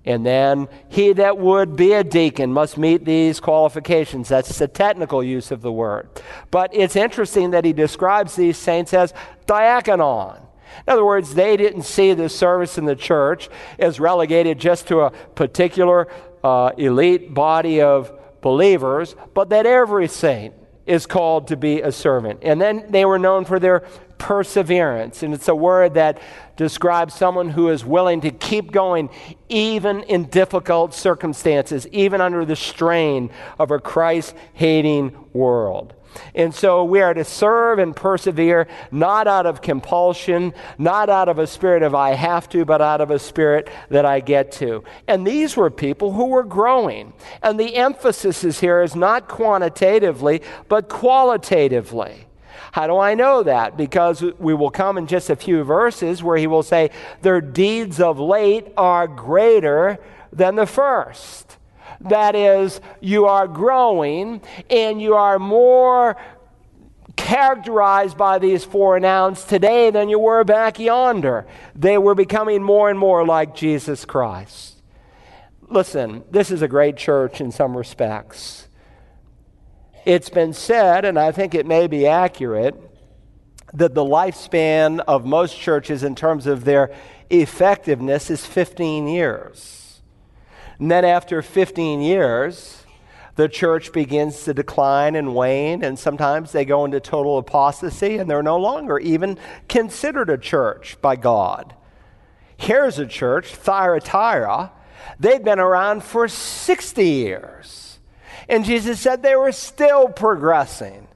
And 0.06 0.25
then 0.25 0.68
he 0.88 1.12
that 1.12 1.37
would 1.37 1.76
be 1.76 1.92
a 1.92 2.02
deacon 2.02 2.52
must 2.52 2.78
meet 2.78 3.04
these 3.04 3.38
qualifications. 3.38 4.28
That's 4.28 4.59
the 4.59 4.68
technical 4.68 5.23
use 5.23 5.50
of 5.50 5.61
the 5.61 5.73
word. 5.73 6.09
But 6.50 6.75
it's 6.75 6.97
interesting 6.97 7.50
that 7.50 7.66
he 7.66 7.75
describes 7.75 8.35
these 8.35 8.56
saints 8.56 8.94
as 8.94 9.12
diaconon. 9.47 10.38
In 10.38 10.92
other 10.92 11.04
words, 11.04 11.35
they 11.35 11.56
didn't 11.59 11.82
see 11.82 12.14
the 12.14 12.30
service 12.30 12.78
in 12.78 12.87
the 12.87 12.97
church 12.97 13.50
as 13.78 14.00
relegated 14.00 14.59
just 14.59 14.88
to 14.88 15.00
a 15.00 15.11
particular 15.11 16.09
uh, 16.42 16.70
elite 16.78 17.35
body 17.35 17.82
of 17.82 18.20
believers, 18.40 19.14
but 19.35 19.50
that 19.50 19.66
every 19.66 20.09
saint 20.09 20.54
is 20.87 21.06
called 21.06 21.49
to 21.49 21.56
be 21.56 21.82
a 21.82 21.92
servant. 21.92 22.40
And 22.42 22.61
then 22.61 22.87
they 22.88 23.04
were 23.04 23.18
known 23.18 23.44
for 23.44 23.59
their 23.59 23.80
perseverance. 24.18 25.23
And 25.23 25.32
it's 25.32 25.49
a 25.49 25.54
word 25.54 25.94
that 25.94 26.20
describes 26.56 27.14
someone 27.14 27.49
who 27.49 27.70
is 27.70 27.85
willing 27.85 28.20
to 28.23 28.30
keep 28.30 28.70
going 28.73 29.09
even 29.49 30.02
in 30.02 30.25
difficult 30.25 30.92
circumstances, 30.94 31.87
even 31.88 32.20
under 32.20 32.44
the 32.44 32.56
strain 32.56 33.30
of 33.59 33.70
a 33.70 33.78
Christ 33.78 34.35
hating 34.52 35.16
world. 35.32 35.94
And 36.35 36.55
so 36.55 36.85
we 36.85 37.00
are 37.00 37.14
to 37.14 37.25
serve 37.25 37.79
and 37.79 37.95
persevere, 37.95 38.67
not 38.90 39.26
out 39.26 39.47
of 39.47 39.62
compulsion, 39.62 40.55
not 40.79 41.09
out 41.09 41.29
of 41.29 41.38
a 41.38 41.47
spirit 41.47 41.83
of 41.83 41.95
I 41.95 42.14
have 42.14 42.49
to, 42.50 42.64
but 42.64 42.81
out 42.81 43.00
of 43.00 43.11
a 43.11 43.19
spirit 43.19 43.71
that 43.88 44.05
I 44.05 44.21
get 44.21 44.52
to. 44.52 44.85
And 45.07 45.26
these 45.26 45.57
were 45.57 45.71
people 45.71 46.12
who 46.12 46.26
were 46.26 46.45
growing. 46.45 47.12
And 47.43 47.59
the 47.59 47.76
emphasis 47.76 48.45
is 48.45 48.61
here 48.61 48.83
is 48.83 48.97
not 48.97 49.29
quantitatively, 49.29 50.43
but 50.69 50.88
qualitatively. 50.88 52.26
How 52.73 52.87
do 52.87 52.99
I 52.99 53.14
know 53.14 53.43
that? 53.43 53.76
Because 53.76 54.23
we 54.38 54.55
will 54.55 54.71
come 54.71 54.97
in 54.97 55.07
just 55.07 55.31
a 55.31 55.37
few 55.37 55.64
verses 55.64 56.23
where 56.23 56.37
he 56.37 56.47
will 56.47 56.62
say, 56.62 56.90
Their 57.23 57.40
deeds 57.40 58.00
of 58.00 58.21
late 58.21 58.69
are 58.76 59.09
greater 59.09 59.99
than 60.33 60.55
the 60.55 60.67
first. 60.67 61.57
That 62.02 62.35
is, 62.35 62.80
you 63.00 63.26
are 63.26 63.47
growing 63.47 64.40
and 64.71 65.00
you 65.02 65.14
are 65.14 65.38
more 65.38 66.16
characterized 67.16 68.16
by 68.16 68.38
these 68.38 68.64
four 68.64 68.99
nouns 68.99 69.45
today 69.45 69.90
than 69.90 70.09
you 70.09 70.19
were 70.19 70.42
back 70.42 70.78
yonder. 70.78 71.47
They 71.75 71.99
were 71.99 72.14
becoming 72.14 72.62
more 72.62 72.88
and 72.88 72.99
more 72.99 73.26
like 73.26 73.54
Jesus 73.54 74.04
Christ. 74.04 74.83
Listen, 75.69 76.25
this 76.30 76.50
is 76.50 76.62
a 76.62 76.69
great 76.69 76.97
church 76.97 77.40
in 77.40 77.52
some 77.52 77.76
respects. 77.76 78.66
It's 80.04 80.30
been 80.30 80.54
said, 80.54 81.04
and 81.04 81.19
I 81.19 81.30
think 81.30 81.54
it 81.54 81.66
may 81.66 81.87
be 81.87 82.07
accurate, 82.07 82.75
that 83.75 83.95
the 83.95 84.04
lifespan 84.04 85.00
of 85.07 85.25
most 85.25 85.59
churches 85.59 86.02
in 86.02 86.14
terms 86.14 86.47
of 86.47 86.64
their 86.64 86.92
effectiveness 87.28 88.30
is 88.30 88.45
15 88.45 89.07
years. 89.07 89.79
And 90.80 90.90
then 90.90 91.04
after 91.04 91.42
15 91.42 92.00
years, 92.00 92.84
the 93.37 93.49
church 93.49 93.92
begins 93.92 94.44
to 94.44 94.54
decline 94.54 95.14
and 95.14 95.34
wane, 95.34 95.84
and 95.84 95.99
sometimes 95.99 96.52
they 96.52 96.64
go 96.64 96.87
into 96.87 97.00
total 97.00 97.38
apostasy 97.38 98.16
and 98.16 98.28
they're 98.28 98.42
no 98.42 98.58
longer 98.58 98.99
even 98.99 99.38
considered 99.68 100.30
a 100.30 100.38
church 100.38 100.96
by 101.00 101.16
God. 101.16 101.75
Here's 102.56 102.99
a 102.99 103.06
church, 103.06 103.54
Thyatira. 103.54 104.72
They've 105.18 105.42
been 105.42 105.60
around 105.60 106.02
for 106.02 106.28
60 106.28 107.04
years. 107.06 107.99
And 108.49 108.64
Jesus 108.64 109.00
said 109.00 109.22
they 109.22 109.37
were 109.37 109.52
still 109.52 110.08
progressing. 110.08 111.08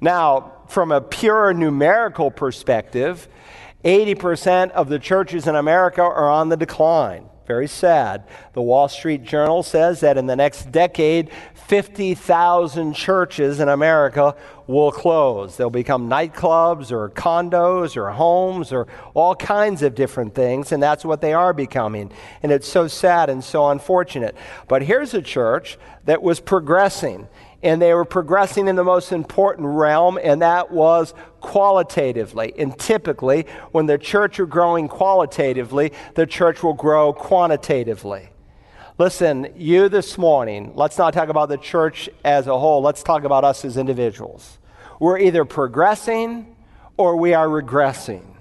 Now, 0.00 0.52
from 0.68 0.90
a 0.90 1.00
pure 1.00 1.54
numerical 1.54 2.30
perspective, 2.30 3.28
80% 3.84 4.72
of 4.72 4.88
the 4.88 4.98
churches 4.98 5.46
in 5.46 5.54
America 5.54 6.02
are 6.02 6.28
on 6.28 6.48
the 6.48 6.56
decline. 6.56 7.28
Very 7.52 7.68
sad. 7.68 8.24
The 8.54 8.62
Wall 8.62 8.88
Street 8.88 9.24
Journal 9.24 9.62
says 9.62 10.00
that 10.00 10.16
in 10.16 10.26
the 10.26 10.34
next 10.34 10.72
decade, 10.72 11.28
50,000 11.66 12.94
churches 12.94 13.60
in 13.60 13.68
America 13.68 14.34
will 14.66 14.90
close. 14.90 15.58
They'll 15.58 15.68
become 15.68 16.08
nightclubs 16.08 16.90
or 16.90 17.10
condos 17.10 17.94
or 17.94 18.10
homes 18.10 18.72
or 18.72 18.86
all 19.12 19.34
kinds 19.34 19.82
of 19.82 19.94
different 19.94 20.34
things, 20.34 20.72
and 20.72 20.82
that's 20.82 21.04
what 21.04 21.20
they 21.20 21.34
are 21.34 21.52
becoming. 21.52 22.10
And 22.42 22.50
it's 22.50 22.66
so 22.66 22.88
sad 22.88 23.28
and 23.28 23.44
so 23.44 23.68
unfortunate. 23.68 24.34
But 24.66 24.80
here's 24.80 25.12
a 25.12 25.20
church 25.20 25.78
that 26.06 26.22
was 26.22 26.40
progressing 26.40 27.28
and 27.62 27.80
they 27.80 27.94
were 27.94 28.04
progressing 28.04 28.68
in 28.68 28.76
the 28.76 28.84
most 28.84 29.12
important 29.12 29.66
realm, 29.68 30.18
and 30.22 30.42
that 30.42 30.70
was 30.70 31.14
qualitatively. 31.40 32.52
And 32.58 32.76
typically, 32.78 33.46
when 33.70 33.86
the 33.86 33.98
church 33.98 34.40
are 34.40 34.46
growing 34.46 34.88
qualitatively, 34.88 35.92
the 36.14 36.26
church 36.26 36.62
will 36.62 36.74
grow 36.74 37.12
quantitatively. 37.12 38.30
Listen, 38.98 39.48
you 39.56 39.88
this 39.88 40.18
morning, 40.18 40.72
let's 40.74 40.98
not 40.98 41.14
talk 41.14 41.28
about 41.28 41.48
the 41.48 41.56
church 41.56 42.10
as 42.24 42.46
a 42.46 42.58
whole, 42.58 42.82
let's 42.82 43.02
talk 43.02 43.24
about 43.24 43.44
us 43.44 43.64
as 43.64 43.76
individuals. 43.76 44.58
We're 45.00 45.18
either 45.18 45.44
progressing 45.44 46.54
or 46.96 47.16
we 47.16 47.34
are 47.34 47.48
regressing. 47.48 48.31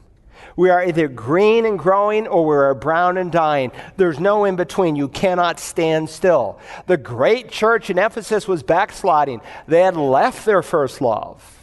We 0.56 0.70
are 0.70 0.84
either 0.84 1.08
green 1.08 1.66
and 1.66 1.78
growing 1.78 2.28
or 2.28 2.46
we 2.46 2.56
are 2.56 2.74
brown 2.74 3.18
and 3.18 3.32
dying. 3.32 3.72
There's 3.98 4.20
no 4.20 4.46
in 4.46 4.56
between. 4.56 4.96
You 4.96 5.08
cannot 5.08 5.60
stand 5.60 6.10
still. 6.10 6.60
The 6.88 6.98
great 6.98 7.50
church 7.50 7.90
in 7.90 7.98
Ephesus 7.98 8.48
was 8.48 8.64
backsliding, 8.64 9.42
they 9.68 9.82
had 9.82 9.98
left 9.98 10.46
their 10.46 10.62
first 10.62 11.02
love. 11.02 11.58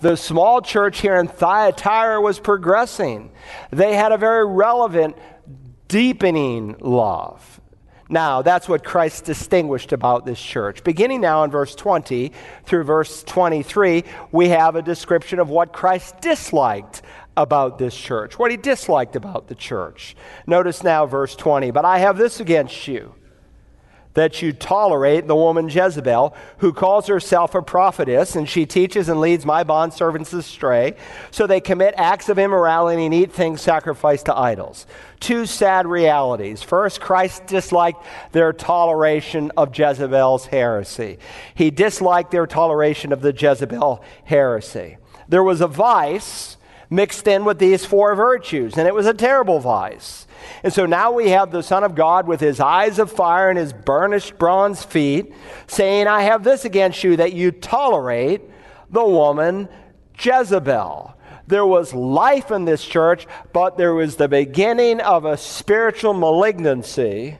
The 0.00 0.16
small 0.16 0.60
church 0.62 1.00
here 1.00 1.16
in 1.16 1.26
Thyatira 1.26 2.20
was 2.20 2.38
progressing. 2.38 3.30
They 3.70 3.96
had 3.96 4.12
a 4.12 4.16
very 4.16 4.46
relevant, 4.46 5.16
deepening 5.88 6.76
love. 6.80 7.60
Now, 8.10 8.40
that's 8.40 8.68
what 8.68 8.84
Christ 8.84 9.26
distinguished 9.26 9.92
about 9.92 10.24
this 10.24 10.40
church. 10.40 10.82
Beginning 10.82 11.20
now 11.20 11.44
in 11.44 11.50
verse 11.50 11.74
20 11.74 12.32
through 12.64 12.84
verse 12.84 13.22
23, 13.24 14.04
we 14.32 14.48
have 14.48 14.76
a 14.76 14.82
description 14.82 15.38
of 15.38 15.50
what 15.50 15.74
Christ 15.74 16.20
disliked 16.20 17.02
about 17.38 17.78
this 17.78 17.96
church, 17.96 18.38
what 18.38 18.50
he 18.50 18.56
disliked 18.56 19.14
about 19.16 19.46
the 19.46 19.54
church. 19.54 20.16
Notice 20.46 20.82
now 20.82 21.06
verse 21.06 21.36
20. 21.36 21.70
But 21.70 21.84
I 21.84 21.98
have 21.98 22.18
this 22.18 22.40
against 22.40 22.88
you 22.88 23.14
that 24.14 24.42
you 24.42 24.52
tolerate 24.52 25.28
the 25.28 25.36
woman 25.36 25.68
Jezebel, 25.68 26.34
who 26.56 26.72
calls 26.72 27.06
herself 27.06 27.54
a 27.54 27.62
prophetess, 27.62 28.34
and 28.34 28.48
she 28.48 28.66
teaches 28.66 29.08
and 29.08 29.20
leads 29.20 29.46
my 29.46 29.62
bondservants 29.62 30.34
astray, 30.34 30.96
so 31.30 31.46
they 31.46 31.60
commit 31.60 31.94
acts 31.96 32.28
of 32.28 32.36
immorality 32.36 33.04
and 33.04 33.14
eat 33.14 33.30
things 33.30 33.60
sacrificed 33.60 34.26
to 34.26 34.36
idols. 34.36 34.86
Two 35.20 35.46
sad 35.46 35.86
realities. 35.86 36.64
First, 36.64 37.00
Christ 37.00 37.46
disliked 37.46 38.02
their 38.32 38.52
toleration 38.52 39.52
of 39.56 39.78
Jezebel's 39.78 40.46
heresy. 40.46 41.20
He 41.54 41.70
disliked 41.70 42.32
their 42.32 42.48
toleration 42.48 43.12
of 43.12 43.20
the 43.20 43.32
Jezebel 43.32 44.02
heresy. 44.24 44.96
There 45.28 45.44
was 45.44 45.60
a 45.60 45.68
vice 45.68 46.56
mixed 46.90 47.26
in 47.28 47.44
with 47.44 47.58
these 47.58 47.84
four 47.84 48.14
virtues, 48.14 48.78
and 48.78 48.88
it 48.88 48.94
was 48.94 49.06
a 49.06 49.14
terrible 49.14 49.60
vice. 49.60 50.26
And 50.62 50.72
so 50.72 50.86
now 50.86 51.12
we 51.12 51.30
have 51.30 51.50
the 51.50 51.62
Son 51.62 51.84
of 51.84 51.94
God 51.94 52.26
with 52.26 52.40
his 52.40 52.60
eyes 52.60 52.98
of 52.98 53.12
fire 53.12 53.50
and 53.50 53.58
his 53.58 53.72
burnished 53.72 54.38
bronze 54.38 54.82
feet 54.82 55.34
saying, 55.66 56.06
I 56.06 56.22
have 56.22 56.44
this 56.44 56.64
against 56.64 57.04
you 57.04 57.16
that 57.16 57.32
you 57.32 57.50
tolerate 57.50 58.42
the 58.90 59.04
woman 59.04 59.68
Jezebel. 60.18 61.14
There 61.46 61.66
was 61.66 61.94
life 61.94 62.50
in 62.50 62.64
this 62.64 62.84
church, 62.84 63.26
but 63.52 63.76
there 63.76 63.94
was 63.94 64.16
the 64.16 64.28
beginning 64.28 65.00
of 65.00 65.24
a 65.24 65.36
spiritual 65.36 66.14
malignancy 66.14 67.38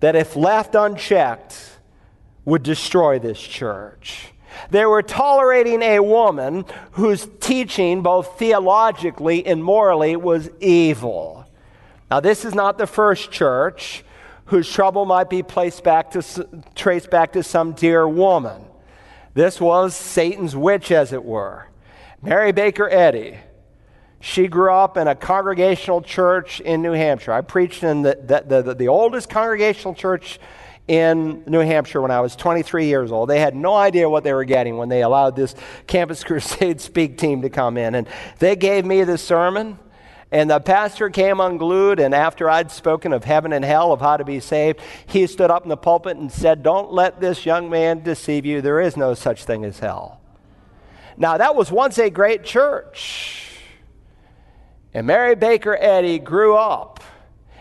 that, 0.00 0.16
if 0.16 0.36
left 0.36 0.74
unchecked, 0.74 1.78
would 2.44 2.62
destroy 2.62 3.18
this 3.18 3.40
church. 3.40 4.31
They 4.70 4.84
were 4.84 5.02
tolerating 5.02 5.82
a 5.82 6.00
woman 6.00 6.64
whose 6.92 7.28
teaching, 7.40 8.02
both 8.02 8.38
theologically 8.38 9.46
and 9.46 9.62
morally, 9.62 10.16
was 10.16 10.50
evil. 10.60 11.46
Now, 12.10 12.20
this 12.20 12.44
is 12.44 12.54
not 12.54 12.78
the 12.78 12.86
first 12.86 13.30
church 13.30 14.04
whose 14.46 14.70
trouble 14.70 15.06
might 15.06 15.30
be 15.30 15.42
placed 15.42 15.82
back 15.82 16.10
to, 16.10 16.46
traced 16.74 17.10
back 17.10 17.32
to 17.32 17.42
some 17.42 17.72
dear 17.72 18.06
woman. 18.06 18.64
This 19.34 19.60
was 19.60 19.94
Satan's 19.94 20.54
witch, 20.54 20.90
as 20.90 21.12
it 21.12 21.24
were. 21.24 21.68
Mary 22.20 22.52
Baker 22.52 22.88
Eddy. 22.90 23.38
She 24.20 24.46
grew 24.46 24.72
up 24.72 24.96
in 24.96 25.08
a 25.08 25.16
congregational 25.16 26.00
church 26.00 26.60
in 26.60 26.80
New 26.80 26.92
Hampshire. 26.92 27.32
I 27.32 27.40
preached 27.40 27.82
in 27.82 28.02
the, 28.02 28.16
the, 28.46 28.62
the, 28.62 28.74
the, 28.74 28.86
oldest 28.86 29.28
congregational 29.28 29.94
church 29.94 30.38
in 30.88 31.44
New 31.46 31.60
Hampshire 31.60 32.00
when 32.00 32.10
I 32.10 32.20
was 32.20 32.34
23 32.36 32.86
years 32.86 33.12
old. 33.12 33.28
They 33.28 33.40
had 33.40 33.54
no 33.54 33.74
idea 33.74 34.08
what 34.08 34.24
they 34.24 34.32
were 34.32 34.44
getting 34.44 34.76
when 34.76 34.88
they 34.88 35.02
allowed 35.02 35.36
this 35.36 35.54
Campus 35.86 36.24
Crusade 36.24 36.80
Speak 36.80 37.18
team 37.18 37.42
to 37.42 37.50
come 37.50 37.76
in. 37.76 37.94
And 37.94 38.08
they 38.38 38.56
gave 38.56 38.84
me 38.84 39.04
this 39.04 39.22
sermon. 39.22 39.78
And 40.32 40.50
the 40.50 40.60
pastor 40.60 41.10
came 41.10 41.40
unglued, 41.40 42.00
and 42.00 42.14
after 42.14 42.48
I'd 42.48 42.70
spoken 42.70 43.12
of 43.12 43.22
heaven 43.22 43.52
and 43.52 43.62
hell, 43.62 43.92
of 43.92 44.00
how 44.00 44.16
to 44.16 44.24
be 44.24 44.40
saved, 44.40 44.80
he 45.04 45.26
stood 45.26 45.50
up 45.50 45.64
in 45.64 45.68
the 45.68 45.76
pulpit 45.76 46.16
and 46.16 46.32
said, 46.32 46.62
Don't 46.62 46.90
let 46.90 47.20
this 47.20 47.44
young 47.44 47.68
man 47.68 48.02
deceive 48.02 48.46
you. 48.46 48.62
There 48.62 48.80
is 48.80 48.96
no 48.96 49.12
such 49.12 49.44
thing 49.44 49.62
as 49.66 49.78
hell. 49.78 50.22
Now, 51.18 51.36
that 51.36 51.54
was 51.54 51.70
once 51.70 51.98
a 51.98 52.08
great 52.08 52.44
church. 52.44 53.58
And 54.94 55.06
Mary 55.06 55.34
Baker 55.34 55.76
Eddy 55.78 56.18
grew 56.18 56.56
up 56.56 57.00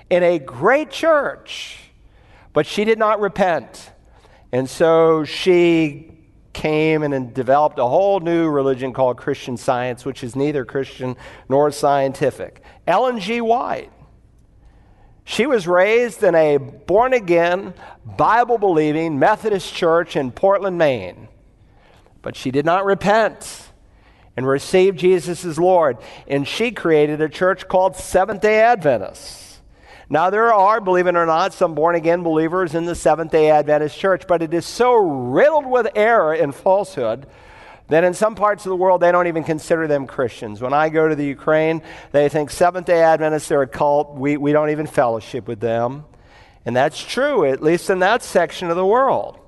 in 0.09 0.23
a 0.23 0.39
great 0.39 0.91
church, 0.91 1.80
but 2.53 2.65
she 2.65 2.85
did 2.85 2.99
not 2.99 3.19
repent. 3.19 3.91
And 4.51 4.69
so 4.69 5.23
she 5.23 6.11
came 6.53 7.03
and 7.03 7.33
developed 7.33 7.79
a 7.79 7.87
whole 7.87 8.19
new 8.19 8.49
religion 8.49 8.93
called 8.93 9.17
Christian 9.17 9.57
Science, 9.57 10.03
which 10.03 10.23
is 10.23 10.35
neither 10.35 10.65
Christian 10.65 11.15
nor 11.47 11.71
scientific. 11.71 12.61
Ellen 12.85 13.19
G. 13.19 13.41
White. 13.41 13.91
She 15.23 15.45
was 15.45 15.67
raised 15.67 16.23
in 16.23 16.35
a 16.35 16.57
born 16.57 17.13
again, 17.13 17.73
Bible 18.05 18.57
believing 18.57 19.17
Methodist 19.19 19.73
church 19.73 20.15
in 20.15 20.31
Portland, 20.31 20.77
Maine. 20.77 21.29
But 22.21 22.35
she 22.35 22.51
did 22.51 22.65
not 22.65 22.85
repent 22.85 23.69
and 24.35 24.47
receive 24.47 24.95
Jesus 24.95 25.45
as 25.45 25.57
Lord. 25.57 25.97
And 26.27 26.47
she 26.47 26.71
created 26.71 27.21
a 27.21 27.29
church 27.29 27.67
called 27.67 27.95
Seventh 27.95 28.41
day 28.41 28.59
Adventists. 28.59 29.50
Now, 30.11 30.29
there 30.29 30.53
are, 30.53 30.81
believe 30.81 31.07
it 31.07 31.15
or 31.15 31.25
not, 31.25 31.53
some 31.53 31.73
born 31.73 31.95
again 31.95 32.21
believers 32.21 32.75
in 32.75 32.83
the 32.83 32.95
Seventh 32.95 33.31
day 33.31 33.49
Adventist 33.49 33.97
church, 33.97 34.27
but 34.27 34.41
it 34.41 34.53
is 34.53 34.65
so 34.65 34.93
riddled 34.93 35.65
with 35.65 35.87
error 35.95 36.33
and 36.33 36.53
falsehood 36.53 37.27
that 37.87 38.03
in 38.03 38.13
some 38.13 38.35
parts 38.35 38.65
of 38.65 38.71
the 38.71 38.75
world 38.75 38.99
they 39.01 39.13
don't 39.13 39.27
even 39.27 39.45
consider 39.45 39.87
them 39.87 40.07
Christians. 40.07 40.61
When 40.61 40.73
I 40.73 40.89
go 40.89 41.07
to 41.07 41.15
the 41.15 41.23
Ukraine, 41.23 41.81
they 42.11 42.27
think 42.27 42.51
Seventh 42.51 42.87
day 42.87 43.01
Adventists, 43.01 43.47
they're 43.47 43.61
a 43.61 43.67
cult. 43.67 44.15
We, 44.15 44.35
we 44.35 44.51
don't 44.51 44.71
even 44.71 44.85
fellowship 44.85 45.47
with 45.47 45.61
them. 45.61 46.03
And 46.65 46.75
that's 46.75 47.01
true, 47.01 47.45
at 47.45 47.63
least 47.63 47.89
in 47.89 47.99
that 47.99 48.21
section 48.21 48.69
of 48.69 48.75
the 48.75 48.85
world. 48.85 49.39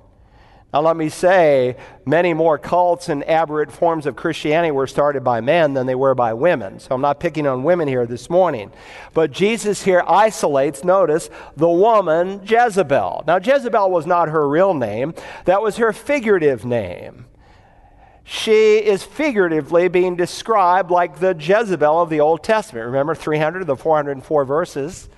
Now, 0.74 0.80
let 0.80 0.96
me 0.96 1.08
say, 1.08 1.76
many 2.04 2.34
more 2.34 2.58
cults 2.58 3.08
and 3.08 3.22
aberrant 3.28 3.70
forms 3.70 4.06
of 4.06 4.16
Christianity 4.16 4.72
were 4.72 4.88
started 4.88 5.22
by 5.22 5.40
men 5.40 5.72
than 5.72 5.86
they 5.86 5.94
were 5.94 6.16
by 6.16 6.34
women. 6.34 6.80
So 6.80 6.96
I'm 6.96 7.00
not 7.00 7.20
picking 7.20 7.46
on 7.46 7.62
women 7.62 7.86
here 7.86 8.06
this 8.06 8.28
morning. 8.28 8.72
But 9.12 9.30
Jesus 9.30 9.84
here 9.84 10.02
isolates, 10.04 10.82
notice, 10.82 11.30
the 11.56 11.70
woman 11.70 12.40
Jezebel. 12.44 13.22
Now, 13.24 13.36
Jezebel 13.36 13.88
was 13.88 14.04
not 14.04 14.30
her 14.30 14.48
real 14.48 14.74
name, 14.74 15.14
that 15.44 15.62
was 15.62 15.76
her 15.76 15.92
figurative 15.92 16.64
name. 16.64 17.26
She 18.24 18.78
is 18.78 19.04
figuratively 19.04 19.86
being 19.86 20.16
described 20.16 20.90
like 20.90 21.20
the 21.20 21.36
Jezebel 21.38 22.02
of 22.02 22.10
the 22.10 22.18
Old 22.18 22.42
Testament. 22.42 22.86
Remember 22.86 23.14
300 23.14 23.60
of 23.60 23.68
the 23.68 23.76
404 23.76 24.44
verses? 24.44 25.08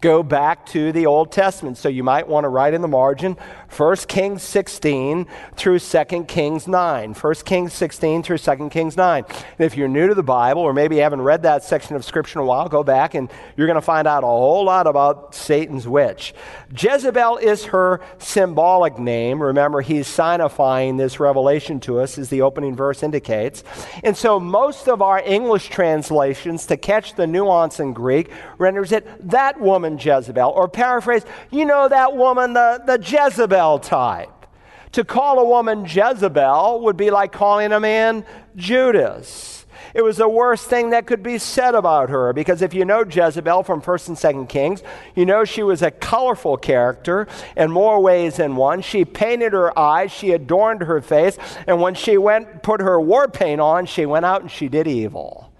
go 0.00 0.22
back 0.22 0.64
to 0.66 0.92
the 0.92 1.06
Old 1.06 1.30
Testament. 1.30 1.76
So 1.76 1.88
you 1.88 2.02
might 2.02 2.26
want 2.26 2.44
to 2.44 2.48
write 2.48 2.74
in 2.74 2.82
the 2.82 2.88
margin 2.88 3.36
1 3.76 3.96
Kings 4.08 4.42
16 4.42 5.26
through 5.54 5.78
2 5.78 6.24
Kings 6.24 6.66
9. 6.66 7.14
1 7.14 7.34
Kings 7.44 7.72
16 7.72 8.22
through 8.24 8.38
2 8.38 8.68
Kings 8.68 8.96
9. 8.96 9.24
And 9.28 9.36
if 9.60 9.76
you're 9.76 9.88
new 9.88 10.08
to 10.08 10.14
the 10.14 10.24
Bible 10.24 10.62
or 10.62 10.72
maybe 10.72 10.96
you 10.96 11.02
haven't 11.02 11.20
read 11.20 11.44
that 11.44 11.62
section 11.62 11.94
of 11.94 12.04
Scripture 12.04 12.40
in 12.40 12.42
a 12.42 12.46
while, 12.46 12.68
go 12.68 12.82
back 12.82 13.14
and 13.14 13.30
you're 13.56 13.68
going 13.68 13.76
to 13.76 13.80
find 13.80 14.08
out 14.08 14.24
a 14.24 14.26
whole 14.26 14.64
lot 14.64 14.88
about 14.88 15.34
Satan's 15.34 15.86
witch. 15.86 16.34
Jezebel 16.76 17.36
is 17.36 17.66
her 17.66 18.00
symbolic 18.18 18.98
name. 18.98 19.40
Remember, 19.40 19.80
he's 19.80 20.08
signifying 20.08 20.96
this 20.96 21.20
revelation 21.20 21.78
to 21.80 22.00
us, 22.00 22.18
as 22.18 22.28
the 22.28 22.42
opening 22.42 22.74
verse 22.74 23.02
indicates. 23.02 23.62
And 24.02 24.16
so 24.16 24.40
most 24.40 24.88
of 24.88 25.00
our 25.00 25.20
English 25.20 25.68
translations, 25.68 26.66
to 26.66 26.76
catch 26.76 27.14
the 27.14 27.26
nuance 27.26 27.78
in 27.78 27.92
Greek, 27.92 28.30
renders 28.58 28.90
it 28.90 29.06
that 29.30 29.60
woman 29.60 29.98
Jezebel. 29.98 30.50
Or 30.50 30.68
paraphrase, 30.68 31.24
you 31.50 31.64
know 31.64 31.88
that 31.88 32.16
woman, 32.16 32.52
the, 32.52 32.82
the 32.84 32.98
Jezebel 32.98 33.59
Jezebel 33.60 33.78
type. 33.80 34.46
To 34.92 35.04
call 35.04 35.38
a 35.38 35.44
woman 35.44 35.84
Jezebel 35.84 36.80
would 36.80 36.96
be 36.96 37.10
like 37.10 37.30
calling 37.30 37.72
a 37.72 37.80
man 37.80 38.24
Judas. 38.56 39.66
It 39.92 40.02
was 40.02 40.16
the 40.16 40.28
worst 40.28 40.68
thing 40.68 40.90
that 40.90 41.06
could 41.06 41.22
be 41.22 41.38
said 41.38 41.74
about 41.74 42.10
her 42.10 42.32
because 42.32 42.62
if 42.62 42.74
you 42.74 42.84
know 42.84 43.04
Jezebel 43.04 43.64
from 43.64 43.82
1st 43.82 44.08
and 44.08 44.16
2nd 44.16 44.48
Kings, 44.48 44.82
you 45.14 45.26
know 45.26 45.44
she 45.44 45.62
was 45.62 45.82
a 45.82 45.90
colorful 45.90 46.56
character 46.56 47.26
in 47.56 47.70
more 47.70 48.00
ways 48.00 48.36
than 48.36 48.56
one. 48.56 48.82
She 48.82 49.04
painted 49.04 49.52
her 49.52 49.76
eyes, 49.78 50.10
she 50.12 50.32
adorned 50.32 50.82
her 50.82 51.00
face, 51.00 51.36
and 51.66 51.80
when 51.80 51.94
she 51.94 52.16
went 52.16 52.62
put 52.62 52.80
her 52.80 53.00
war 53.00 53.28
paint 53.28 53.60
on, 53.60 53.86
she 53.86 54.06
went 54.06 54.24
out 54.24 54.42
and 54.42 54.50
she 54.50 54.68
did 54.68 54.86
evil. 54.86 55.52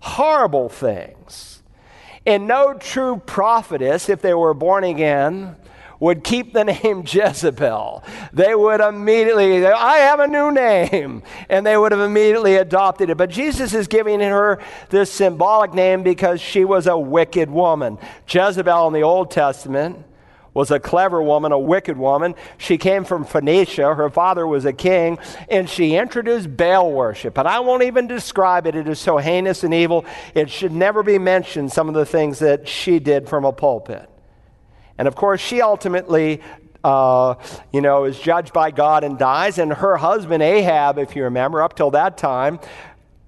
Horrible 0.00 0.68
things. 0.68 1.62
And 2.26 2.46
no 2.46 2.74
true 2.74 3.22
prophetess, 3.24 4.08
if 4.08 4.20
they 4.20 4.34
were 4.34 4.54
born 4.54 4.84
again, 4.84 5.56
would 6.00 6.24
keep 6.24 6.52
the 6.52 6.64
name 6.82 7.04
Jezebel. 7.06 8.02
They 8.32 8.54
would 8.54 8.80
immediately, 8.80 9.66
I 9.66 9.98
have 9.98 10.20
a 10.20 10.26
new 10.26 10.50
name, 10.50 11.22
and 11.48 11.66
they 11.66 11.76
would 11.76 11.92
have 11.92 12.00
immediately 12.00 12.56
adopted 12.56 13.10
it. 13.10 13.16
But 13.16 13.30
Jesus 13.30 13.74
is 13.74 13.88
giving 13.88 14.20
her 14.20 14.60
this 14.90 15.12
symbolic 15.12 15.74
name 15.74 16.02
because 16.02 16.40
she 16.40 16.64
was 16.64 16.86
a 16.86 16.98
wicked 16.98 17.50
woman. 17.50 17.98
Jezebel 18.28 18.88
in 18.88 18.92
the 18.92 19.02
Old 19.02 19.30
Testament 19.30 20.04
was 20.54 20.70
a 20.72 20.80
clever 20.80 21.22
woman, 21.22 21.52
a 21.52 21.58
wicked 21.58 21.96
woman. 21.96 22.34
She 22.56 22.78
came 22.78 23.04
from 23.04 23.24
Phoenicia. 23.24 23.94
Her 23.94 24.10
father 24.10 24.44
was 24.44 24.64
a 24.64 24.72
king, 24.72 25.18
and 25.48 25.68
she 25.70 25.94
introduced 25.94 26.56
Baal 26.56 26.90
worship. 26.90 27.38
And 27.38 27.46
I 27.46 27.60
won't 27.60 27.84
even 27.84 28.08
describe 28.08 28.66
it, 28.66 28.74
it 28.74 28.88
is 28.88 28.98
so 28.98 29.18
heinous 29.18 29.62
and 29.62 29.72
evil. 29.72 30.04
It 30.34 30.50
should 30.50 30.72
never 30.72 31.04
be 31.04 31.18
mentioned, 31.18 31.70
some 31.70 31.88
of 31.88 31.94
the 31.94 32.06
things 32.06 32.40
that 32.40 32.66
she 32.66 32.98
did 32.98 33.28
from 33.28 33.44
a 33.44 33.52
pulpit. 33.52 34.10
And 34.98 35.08
of 35.08 35.14
course, 35.14 35.40
she 35.40 35.62
ultimately, 35.62 36.42
uh, 36.84 37.36
you 37.72 37.80
know, 37.80 38.04
is 38.04 38.18
judged 38.18 38.52
by 38.52 38.70
God 38.72 39.04
and 39.04 39.18
dies. 39.18 39.58
And 39.58 39.72
her 39.72 39.96
husband, 39.96 40.42
Ahab, 40.42 40.98
if 40.98 41.16
you 41.16 41.24
remember, 41.24 41.62
up 41.62 41.76
till 41.76 41.92
that 41.92 42.18
time, 42.18 42.58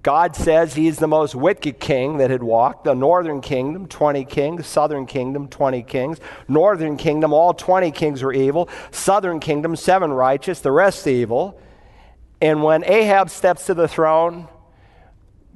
God 0.03 0.35
says 0.35 0.73
he's 0.73 0.97
the 0.97 1.07
most 1.07 1.35
wicked 1.35 1.79
king 1.79 2.17
that 2.17 2.31
had 2.31 2.41
walked. 2.41 2.85
The 2.85 2.95
northern 2.95 3.39
kingdom, 3.39 3.87
20 3.87 4.25
kings. 4.25 4.65
Southern 4.65 5.05
kingdom, 5.05 5.47
20 5.47 5.83
kings. 5.83 6.19
Northern 6.47 6.97
kingdom, 6.97 7.33
all 7.33 7.53
20 7.53 7.91
kings 7.91 8.23
were 8.23 8.33
evil. 8.33 8.67
Southern 8.89 9.39
kingdom, 9.39 9.75
seven 9.75 10.11
righteous, 10.11 10.59
the 10.59 10.71
rest 10.71 11.05
evil. 11.07 11.59
And 12.41 12.63
when 12.63 12.83
Ahab 12.83 13.29
steps 13.29 13.67
to 13.67 13.75
the 13.75 13.87
throne, 13.87 14.47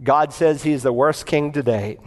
God 0.03 0.31
says 0.31 0.61
he's 0.61 0.83
the 0.83 0.93
worst 0.93 1.25
king 1.25 1.51
to 1.53 1.63
date. 1.63 1.99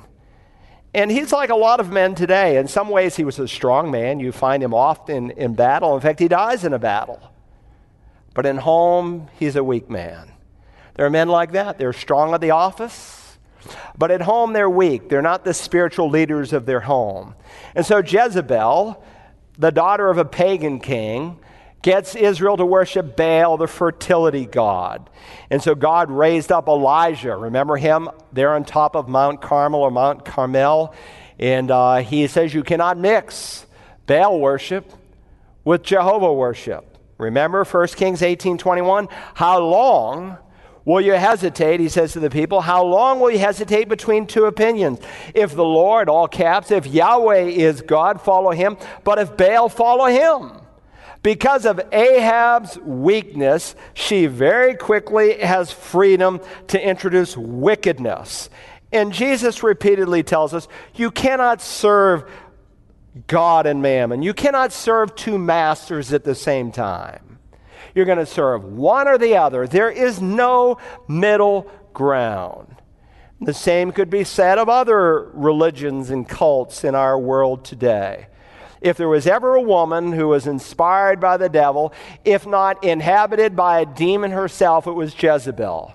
And 0.94 1.10
he's 1.10 1.32
like 1.32 1.50
a 1.50 1.56
lot 1.56 1.80
of 1.80 1.90
men 1.90 2.14
today. 2.14 2.56
In 2.56 2.66
some 2.66 2.88
ways, 2.88 3.16
he 3.16 3.24
was 3.24 3.38
a 3.38 3.46
strong 3.46 3.90
man. 3.90 4.20
You 4.20 4.32
find 4.32 4.62
him 4.62 4.72
often 4.72 5.30
in 5.32 5.54
battle. 5.54 5.94
In 5.94 6.00
fact, 6.00 6.18
he 6.18 6.28
dies 6.28 6.64
in 6.64 6.72
a 6.72 6.78
battle. 6.78 7.20
But 8.34 8.46
in 8.46 8.56
home, 8.56 9.28
he's 9.38 9.56
a 9.56 9.64
weak 9.64 9.90
man. 9.90 10.32
There 10.94 11.06
are 11.06 11.10
men 11.10 11.28
like 11.28 11.52
that. 11.52 11.78
They're 11.78 11.92
strong 11.92 12.34
at 12.34 12.40
the 12.40 12.50
office, 12.50 13.38
but 13.96 14.10
at 14.10 14.22
home, 14.22 14.52
they're 14.52 14.70
weak. 14.70 15.08
They're 15.08 15.22
not 15.22 15.44
the 15.44 15.54
spiritual 15.54 16.10
leaders 16.10 16.52
of 16.52 16.66
their 16.66 16.80
home. 16.80 17.34
And 17.74 17.84
so, 17.84 17.98
Jezebel, 17.98 19.04
the 19.58 19.70
daughter 19.70 20.08
of 20.08 20.18
a 20.18 20.24
pagan 20.24 20.80
king, 20.80 21.38
gets 21.82 22.14
Israel 22.14 22.56
to 22.56 22.66
worship 22.66 23.16
Baal, 23.16 23.56
the 23.56 23.68
fertility 23.68 24.46
god. 24.46 25.08
And 25.50 25.62
so 25.62 25.74
God 25.74 26.10
raised 26.10 26.50
up 26.50 26.68
Elijah. 26.68 27.36
Remember 27.36 27.76
him 27.76 28.08
there 28.32 28.54
on 28.54 28.64
top 28.64 28.96
of 28.96 29.08
Mount 29.08 29.40
Carmel 29.40 29.80
or 29.80 29.90
Mount 29.90 30.24
Carmel? 30.24 30.94
And 31.38 31.70
uh, 31.70 31.96
he 31.98 32.26
says, 32.26 32.52
You 32.52 32.62
cannot 32.62 32.98
mix 32.98 33.66
Baal 34.06 34.40
worship 34.40 34.92
with 35.64 35.82
Jehovah 35.82 36.32
worship. 36.32 36.98
Remember 37.18 37.64
1 37.64 37.88
Kings 37.88 38.22
18 38.22 38.58
21? 38.58 39.08
How 39.34 39.60
long 39.60 40.38
will 40.84 41.00
you 41.00 41.12
hesitate? 41.12 41.80
He 41.80 41.88
says 41.88 42.12
to 42.12 42.20
the 42.20 42.30
people, 42.30 42.60
How 42.60 42.84
long 42.84 43.20
will 43.20 43.30
you 43.30 43.38
hesitate 43.38 43.88
between 43.88 44.26
two 44.26 44.46
opinions? 44.46 45.00
If 45.34 45.54
the 45.54 45.64
Lord, 45.64 46.08
all 46.08 46.26
caps, 46.28 46.70
if 46.70 46.86
Yahweh 46.86 47.42
is 47.42 47.82
God, 47.82 48.20
follow 48.20 48.50
him. 48.50 48.76
But 49.04 49.18
if 49.18 49.36
Baal, 49.36 49.68
follow 49.68 50.06
him. 50.06 50.60
Because 51.22 51.66
of 51.66 51.80
Ahab's 51.92 52.78
weakness, 52.78 53.74
she 53.94 54.26
very 54.26 54.74
quickly 54.74 55.38
has 55.38 55.72
freedom 55.72 56.40
to 56.68 56.80
introduce 56.80 57.36
wickedness. 57.36 58.50
And 58.92 59.12
Jesus 59.12 59.62
repeatedly 59.62 60.22
tells 60.22 60.54
us 60.54 60.68
you 60.94 61.10
cannot 61.10 61.60
serve 61.60 62.30
God 63.26 63.66
and 63.66 63.82
mammon. 63.82 64.22
You 64.22 64.32
cannot 64.32 64.72
serve 64.72 65.14
two 65.14 65.38
masters 65.38 66.12
at 66.12 66.24
the 66.24 66.34
same 66.34 66.70
time. 66.70 67.38
You're 67.94 68.04
going 68.04 68.18
to 68.18 68.26
serve 68.26 68.64
one 68.64 69.08
or 69.08 69.18
the 69.18 69.36
other. 69.36 69.66
There 69.66 69.90
is 69.90 70.22
no 70.22 70.78
middle 71.08 71.70
ground. 71.92 72.76
The 73.40 73.54
same 73.54 73.92
could 73.92 74.10
be 74.10 74.24
said 74.24 74.58
of 74.58 74.68
other 74.68 75.30
religions 75.32 76.10
and 76.10 76.28
cults 76.28 76.84
in 76.84 76.94
our 76.94 77.18
world 77.18 77.64
today. 77.64 78.28
If 78.80 78.96
there 78.96 79.08
was 79.08 79.26
ever 79.26 79.54
a 79.54 79.62
woman 79.62 80.12
who 80.12 80.28
was 80.28 80.46
inspired 80.46 81.20
by 81.20 81.36
the 81.36 81.48
devil, 81.48 81.92
if 82.24 82.46
not 82.46 82.84
inhabited 82.84 83.56
by 83.56 83.80
a 83.80 83.86
demon 83.86 84.30
herself, 84.30 84.86
it 84.86 84.92
was 84.92 85.20
Jezebel. 85.20 85.94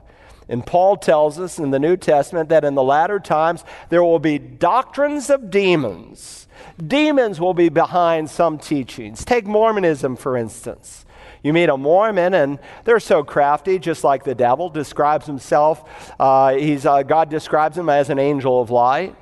And 0.50 0.66
Paul 0.66 0.98
tells 0.98 1.40
us 1.40 1.58
in 1.58 1.72
the 1.72 1.80
New 1.80 1.96
Testament 1.96 2.50
that 2.50 2.66
in 2.66 2.76
the 2.76 2.84
latter 2.84 3.20
times 3.20 3.64
there 3.90 4.04
will 4.04 4.20
be 4.20 4.38
doctrines 4.38 5.30
of 5.30 5.50
demons. 5.50 6.48
Demons 6.86 7.40
will 7.40 7.54
be 7.54 7.70
behind 7.70 8.30
some 8.30 8.58
teachings. 8.58 9.24
Take 9.24 9.46
Mormonism, 9.46 10.16
for 10.16 10.36
instance. 10.36 11.06
You 11.44 11.54
meet 11.54 11.70
a 11.70 11.78
Mormon, 11.78 12.34
and 12.34 12.58
they're 12.86 13.02
so 13.02 13.24
crafty, 13.24 13.78
just 13.78 14.04
like 14.04 14.24
the 14.24 14.36
devil 14.36 14.70
describes 14.70 15.26
himself. 15.26 16.14
Uh, 16.20 16.56
he's, 16.56 16.86
uh, 16.86 17.04
God 17.04 17.30
describes 17.30 17.78
him 17.78 17.90
as 17.90 18.10
an 18.10 18.18
angel 18.18 18.62
of 18.62 18.70
light. 18.70 19.16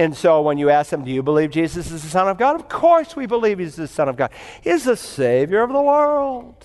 And 0.00 0.16
so 0.16 0.40
when 0.40 0.56
you 0.56 0.70
ask 0.70 0.90
them, 0.90 1.04
Do 1.04 1.10
you 1.10 1.22
believe 1.22 1.50
Jesus 1.50 1.90
is 1.90 2.02
the 2.02 2.08
Son 2.08 2.26
of 2.26 2.38
God? 2.38 2.56
Of 2.56 2.68
course 2.68 3.14
we 3.14 3.26
believe 3.26 3.58
he's 3.58 3.76
the 3.76 3.86
Son 3.86 4.08
of 4.08 4.16
God. 4.16 4.30
He's 4.62 4.84
the 4.84 4.96
Savior 4.96 5.62
of 5.62 5.70
the 5.70 5.82
world. 5.82 6.64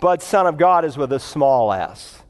But 0.00 0.22
Son 0.22 0.46
of 0.46 0.56
God 0.56 0.84
is 0.84 0.96
with 0.96 1.12
a 1.12 1.18
small 1.18 1.72
s. 1.72 2.22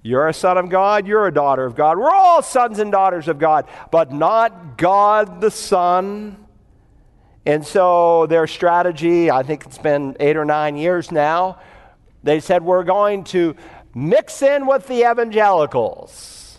You're 0.00 0.28
a 0.28 0.32
son 0.32 0.56
of 0.56 0.70
God, 0.70 1.08
you're 1.08 1.26
a 1.26 1.34
daughter 1.34 1.64
of 1.64 1.74
God. 1.74 1.98
We're 1.98 2.14
all 2.14 2.40
sons 2.40 2.78
and 2.78 2.92
daughters 2.92 3.26
of 3.26 3.40
God, 3.40 3.66
but 3.90 4.12
not 4.12 4.78
God 4.78 5.40
the 5.40 5.50
Son 5.50 6.46
and 7.48 7.66
so 7.66 8.26
their 8.26 8.46
strategy, 8.46 9.30
I 9.30 9.42
think 9.42 9.64
it's 9.64 9.78
been 9.78 10.18
eight 10.20 10.36
or 10.36 10.44
nine 10.44 10.76
years 10.76 11.10
now, 11.10 11.58
they 12.22 12.40
said, 12.40 12.62
we're 12.62 12.84
going 12.84 13.24
to 13.24 13.56
mix 13.94 14.42
in 14.42 14.66
with 14.66 14.86
the 14.86 15.10
evangelicals. 15.10 16.58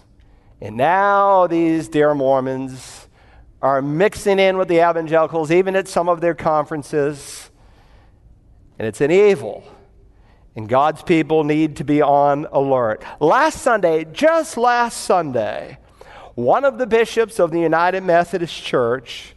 And 0.59 0.77
now 0.77 1.45
these 1.45 1.89
dear 1.89 2.15
Mormons 2.15 2.81
are 3.61 3.81
mixing 3.81 4.39
in 4.39 4.57
with 4.57 4.67
the 4.67 4.77
evangelicals, 4.89 5.51
even 5.51 5.75
at 5.75 5.87
some 5.87 6.07
of 6.07 6.21
their 6.21 6.35
conferences. 6.35 7.49
And 8.77 8.87
it's 8.87 9.01
an 9.01 9.11
evil. 9.11 9.63
And 10.55 10.67
God's 10.67 11.03
people 11.03 11.43
need 11.43 11.77
to 11.77 11.83
be 11.83 12.01
on 12.01 12.45
alert. 12.51 13.03
Last 13.19 13.61
Sunday, 13.61 14.05
just 14.05 14.57
last 14.57 14.97
Sunday, 15.01 15.77
one 16.35 16.63
of 16.63 16.77
the 16.77 16.87
bishops 16.87 17.39
of 17.39 17.51
the 17.51 17.59
United 17.59 18.03
Methodist 18.03 18.63
Church 18.63 19.35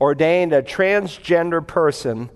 ordained 0.00 0.52
a 0.52 0.62
transgender 0.62 1.66
person 1.66 2.30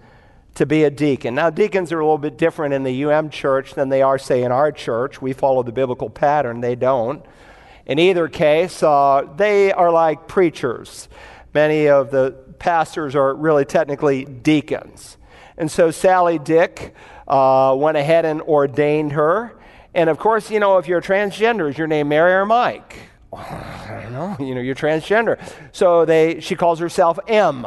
to 0.55 0.67
be 0.67 0.85
a 0.85 0.91
deacon. 0.91 1.35
Now, 1.35 1.51
deacons 1.51 1.93
are 1.93 2.01
a 2.01 2.05
little 2.05 2.19
bit 2.19 2.37
different 2.37 2.75
in 2.75 2.83
the 2.83 3.05
UM 3.05 3.31
church 3.31 3.75
than 3.75 3.89
they 3.89 4.03
are, 4.03 4.19
say, 4.19 4.43
in 4.43 4.53
our 4.53 4.71
church. 4.71 5.23
We 5.23 5.33
follow 5.33 5.63
the 5.63 5.73
biblical 5.73 6.11
pattern, 6.11 6.61
they 6.61 6.75
don't. 6.75 7.25
In 7.87 7.99
either 7.99 8.29
case, 8.29 8.83
uh, 8.83 9.27
they 9.37 9.73
are 9.73 9.91
like 9.91 10.29
preachers. 10.29 11.09
Many 11.55 11.89
of 11.89 12.11
the 12.11 12.33
pastors 12.59 13.15
are 13.15 13.35
really 13.35 13.65
technically 13.65 14.25
deacons. 14.25 15.17
And 15.57 15.71
so 15.71 15.91
Sally 15.91 16.39
Dyck 16.39 16.95
uh, 17.29 17.75
went 17.79 17.97
ahead 17.97 18.25
and 18.25 18.41
ordained 18.43 19.13
her. 19.13 19.59
And 19.95 20.09
of 20.09 20.19
course, 20.19 20.51
you 20.51 20.61
know, 20.61 20.79
if 20.79 20.89
you're 20.89 21.03
transgender, 21.03 21.69
is 21.69 21.77
your 21.77 21.87
name 21.87 22.09
Mary 22.09 22.33
or 22.33 22.47
Mike? 22.47 22.97
I 23.33 24.01
don't 24.03 24.13
know, 24.13 24.37
you 24.39 24.55
know, 24.55 24.61
you're 24.61 24.75
transgender. 24.75 25.39
So 25.73 26.05
they, 26.05 26.41
she 26.41 26.55
calls 26.55 26.79
herself 26.79 27.19
M. 27.27 27.67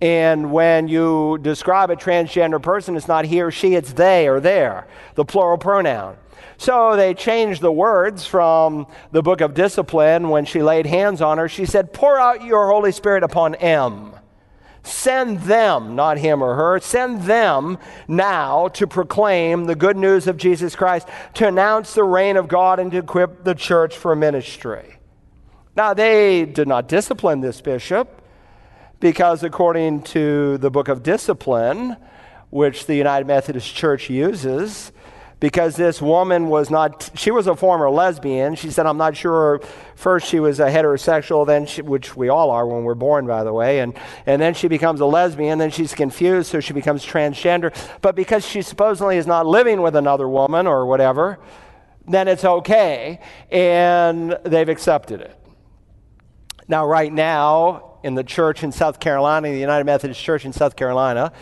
And 0.00 0.52
when 0.52 0.88
you 0.88 1.38
describe 1.42 1.90
a 1.90 1.96
transgender 1.96 2.60
person, 2.60 2.96
it's 2.96 3.08
not 3.08 3.24
he 3.24 3.40
or 3.40 3.50
she, 3.50 3.74
it's 3.74 3.92
they 3.92 4.28
or 4.28 4.40
their, 4.40 4.86
the 5.14 5.24
plural 5.24 5.58
pronoun. 5.58 6.16
So 6.56 6.96
they 6.96 7.14
changed 7.14 7.60
the 7.60 7.72
words 7.72 8.24
from 8.24 8.86
the 9.10 9.22
book 9.22 9.40
of 9.40 9.54
discipline 9.54 10.28
when 10.28 10.44
she 10.44 10.62
laid 10.62 10.86
hands 10.86 11.20
on 11.20 11.38
her. 11.38 11.48
She 11.48 11.66
said, 11.66 11.92
Pour 11.92 12.18
out 12.18 12.44
your 12.44 12.70
Holy 12.70 12.92
Spirit 12.92 13.22
upon 13.22 13.54
M. 13.56 14.12
Send 14.84 15.42
them, 15.42 15.94
not 15.94 16.18
him 16.18 16.42
or 16.42 16.56
her, 16.56 16.80
send 16.80 17.22
them 17.22 17.78
now 18.08 18.68
to 18.68 18.86
proclaim 18.86 19.64
the 19.64 19.76
good 19.76 19.96
news 19.96 20.26
of 20.26 20.36
Jesus 20.36 20.74
Christ, 20.74 21.08
to 21.34 21.46
announce 21.46 21.94
the 21.94 22.02
reign 22.02 22.36
of 22.36 22.48
God, 22.48 22.80
and 22.80 22.90
to 22.90 22.98
equip 22.98 23.44
the 23.44 23.54
church 23.54 23.96
for 23.96 24.16
ministry. 24.16 24.96
Now, 25.76 25.94
they 25.94 26.44
did 26.44 26.66
not 26.66 26.88
discipline 26.88 27.40
this 27.40 27.60
bishop 27.60 28.22
because, 28.98 29.42
according 29.42 30.02
to 30.02 30.58
the 30.58 30.70
book 30.70 30.88
of 30.88 31.02
discipline, 31.02 31.96
which 32.50 32.86
the 32.86 32.94
United 32.94 33.26
Methodist 33.26 33.74
Church 33.74 34.10
uses, 34.10 34.92
because 35.42 35.74
this 35.74 36.00
woman 36.00 36.46
was 36.46 36.70
not, 36.70 37.10
she 37.16 37.32
was 37.32 37.48
a 37.48 37.56
former 37.56 37.90
lesbian. 37.90 38.54
She 38.54 38.70
said, 38.70 38.86
I'm 38.86 38.96
not 38.96 39.16
sure. 39.16 39.60
First, 39.96 40.28
she 40.28 40.38
was 40.38 40.60
a 40.60 40.66
heterosexual, 40.66 41.44
then 41.44 41.66
she, 41.66 41.82
which 41.82 42.16
we 42.16 42.28
all 42.28 42.52
are 42.52 42.64
when 42.64 42.84
we're 42.84 42.94
born, 42.94 43.26
by 43.26 43.42
the 43.42 43.52
way. 43.52 43.80
And, 43.80 43.98
and 44.24 44.40
then 44.40 44.54
she 44.54 44.68
becomes 44.68 45.00
a 45.00 45.04
lesbian. 45.04 45.58
Then 45.58 45.72
she's 45.72 45.94
confused, 45.94 46.48
so 46.48 46.60
she 46.60 46.72
becomes 46.72 47.04
transgender. 47.04 47.76
But 48.02 48.14
because 48.14 48.46
she 48.46 48.62
supposedly 48.62 49.16
is 49.16 49.26
not 49.26 49.44
living 49.44 49.82
with 49.82 49.96
another 49.96 50.28
woman 50.28 50.68
or 50.68 50.86
whatever, 50.86 51.40
then 52.06 52.28
it's 52.28 52.44
okay. 52.44 53.18
And 53.50 54.38
they've 54.44 54.68
accepted 54.68 55.22
it. 55.22 55.36
Now, 56.68 56.86
right 56.86 57.12
now, 57.12 57.98
in 58.04 58.14
the 58.14 58.22
church 58.22 58.62
in 58.62 58.70
South 58.70 59.00
Carolina, 59.00 59.50
the 59.50 59.58
United 59.58 59.86
Methodist 59.86 60.22
Church 60.22 60.44
in 60.44 60.52
South 60.52 60.76
Carolina, 60.76 61.32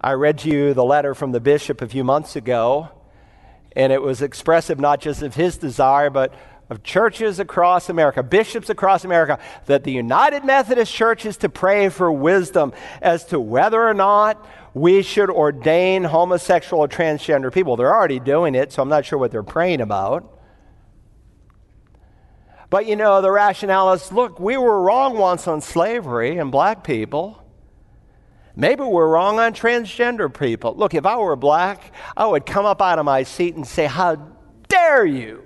I 0.00 0.14
read 0.14 0.38
to 0.38 0.48
you 0.48 0.74
the 0.74 0.84
letter 0.84 1.14
from 1.14 1.30
the 1.30 1.38
bishop 1.38 1.82
a 1.82 1.86
few 1.86 2.02
months 2.02 2.34
ago 2.34 2.90
and 3.76 3.92
it 3.92 4.02
was 4.02 4.22
expressive 4.22 4.78
not 4.78 5.00
just 5.00 5.22
of 5.22 5.34
his 5.34 5.56
desire, 5.56 6.10
but 6.10 6.34
of 6.70 6.82
churches 6.82 7.38
across 7.38 7.88
America, 7.88 8.22
bishops 8.22 8.70
across 8.70 9.04
America, 9.04 9.38
that 9.66 9.84
the 9.84 9.92
United 9.92 10.44
Methodist 10.44 10.92
Church 10.92 11.26
is 11.26 11.36
to 11.38 11.48
pray 11.48 11.88
for 11.88 12.10
wisdom 12.10 12.72
as 13.02 13.24
to 13.26 13.38
whether 13.38 13.82
or 13.82 13.94
not 13.94 14.46
we 14.72 15.02
should 15.02 15.30
ordain 15.30 16.04
homosexual 16.04 16.82
or 16.82 16.88
transgender 16.88 17.52
people. 17.52 17.76
They're 17.76 17.94
already 17.94 18.18
doing 18.18 18.54
it, 18.54 18.72
so 18.72 18.82
I'm 18.82 18.88
not 18.88 19.04
sure 19.04 19.18
what 19.18 19.30
they're 19.30 19.42
praying 19.42 19.80
about. 19.80 20.30
But 22.70 22.86
you 22.86 22.96
know, 22.96 23.20
the 23.20 23.30
rationale 23.30 23.92
is 23.92 24.10
look, 24.10 24.40
we 24.40 24.56
were 24.56 24.80
wrong 24.80 25.16
once 25.16 25.46
on 25.46 25.60
slavery 25.60 26.38
and 26.38 26.50
black 26.50 26.82
people. 26.82 27.43
Maybe 28.56 28.82
we're 28.82 29.08
wrong 29.08 29.40
on 29.40 29.52
transgender 29.52 30.32
people. 30.32 30.74
Look, 30.76 30.94
if 30.94 31.04
I 31.04 31.16
were 31.16 31.34
black, 31.34 31.92
I 32.16 32.26
would 32.26 32.46
come 32.46 32.66
up 32.66 32.80
out 32.80 32.98
of 32.98 33.04
my 33.04 33.24
seat 33.24 33.56
and 33.56 33.66
say, 33.66 33.86
How 33.86 34.16
dare 34.68 35.04
you? 35.04 35.42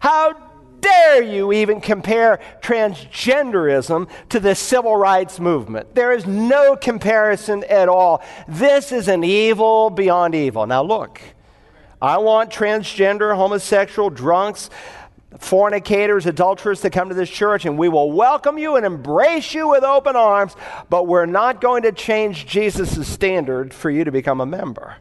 How 0.00 0.32
dare 0.80 1.22
you 1.22 1.52
even 1.52 1.80
compare 1.80 2.40
transgenderism 2.60 4.08
to 4.30 4.40
the 4.40 4.54
civil 4.54 4.96
rights 4.96 5.38
movement? 5.38 5.94
There 5.94 6.12
is 6.12 6.26
no 6.26 6.74
comparison 6.74 7.64
at 7.64 7.88
all. 7.88 8.22
This 8.48 8.92
is 8.92 9.08
an 9.08 9.24
evil 9.24 9.90
beyond 9.90 10.34
evil. 10.34 10.66
Now, 10.66 10.82
look, 10.82 11.20
I 12.00 12.18
want 12.18 12.50
transgender, 12.50 13.36
homosexual, 13.36 14.10
drunks, 14.10 14.70
fornicators, 15.38 16.26
adulterers 16.26 16.80
to 16.82 16.90
come 16.90 17.08
to 17.08 17.14
this 17.14 17.30
church, 17.30 17.64
and 17.64 17.78
we 17.78 17.88
will 17.88 18.12
welcome 18.12 18.58
you 18.58 18.76
and 18.76 18.86
embrace 18.86 19.54
you 19.54 19.68
with 19.68 19.84
open 19.84 20.16
arms, 20.16 20.54
but 20.88 21.06
we're 21.06 21.26
not 21.26 21.60
going 21.60 21.82
to 21.82 21.92
change 21.92 22.46
Jesus' 22.46 23.06
standard 23.06 23.72
for 23.72 23.90
you 23.90 24.04
to 24.04 24.12
become 24.12 24.40
a 24.40 24.46
member. 24.46 24.96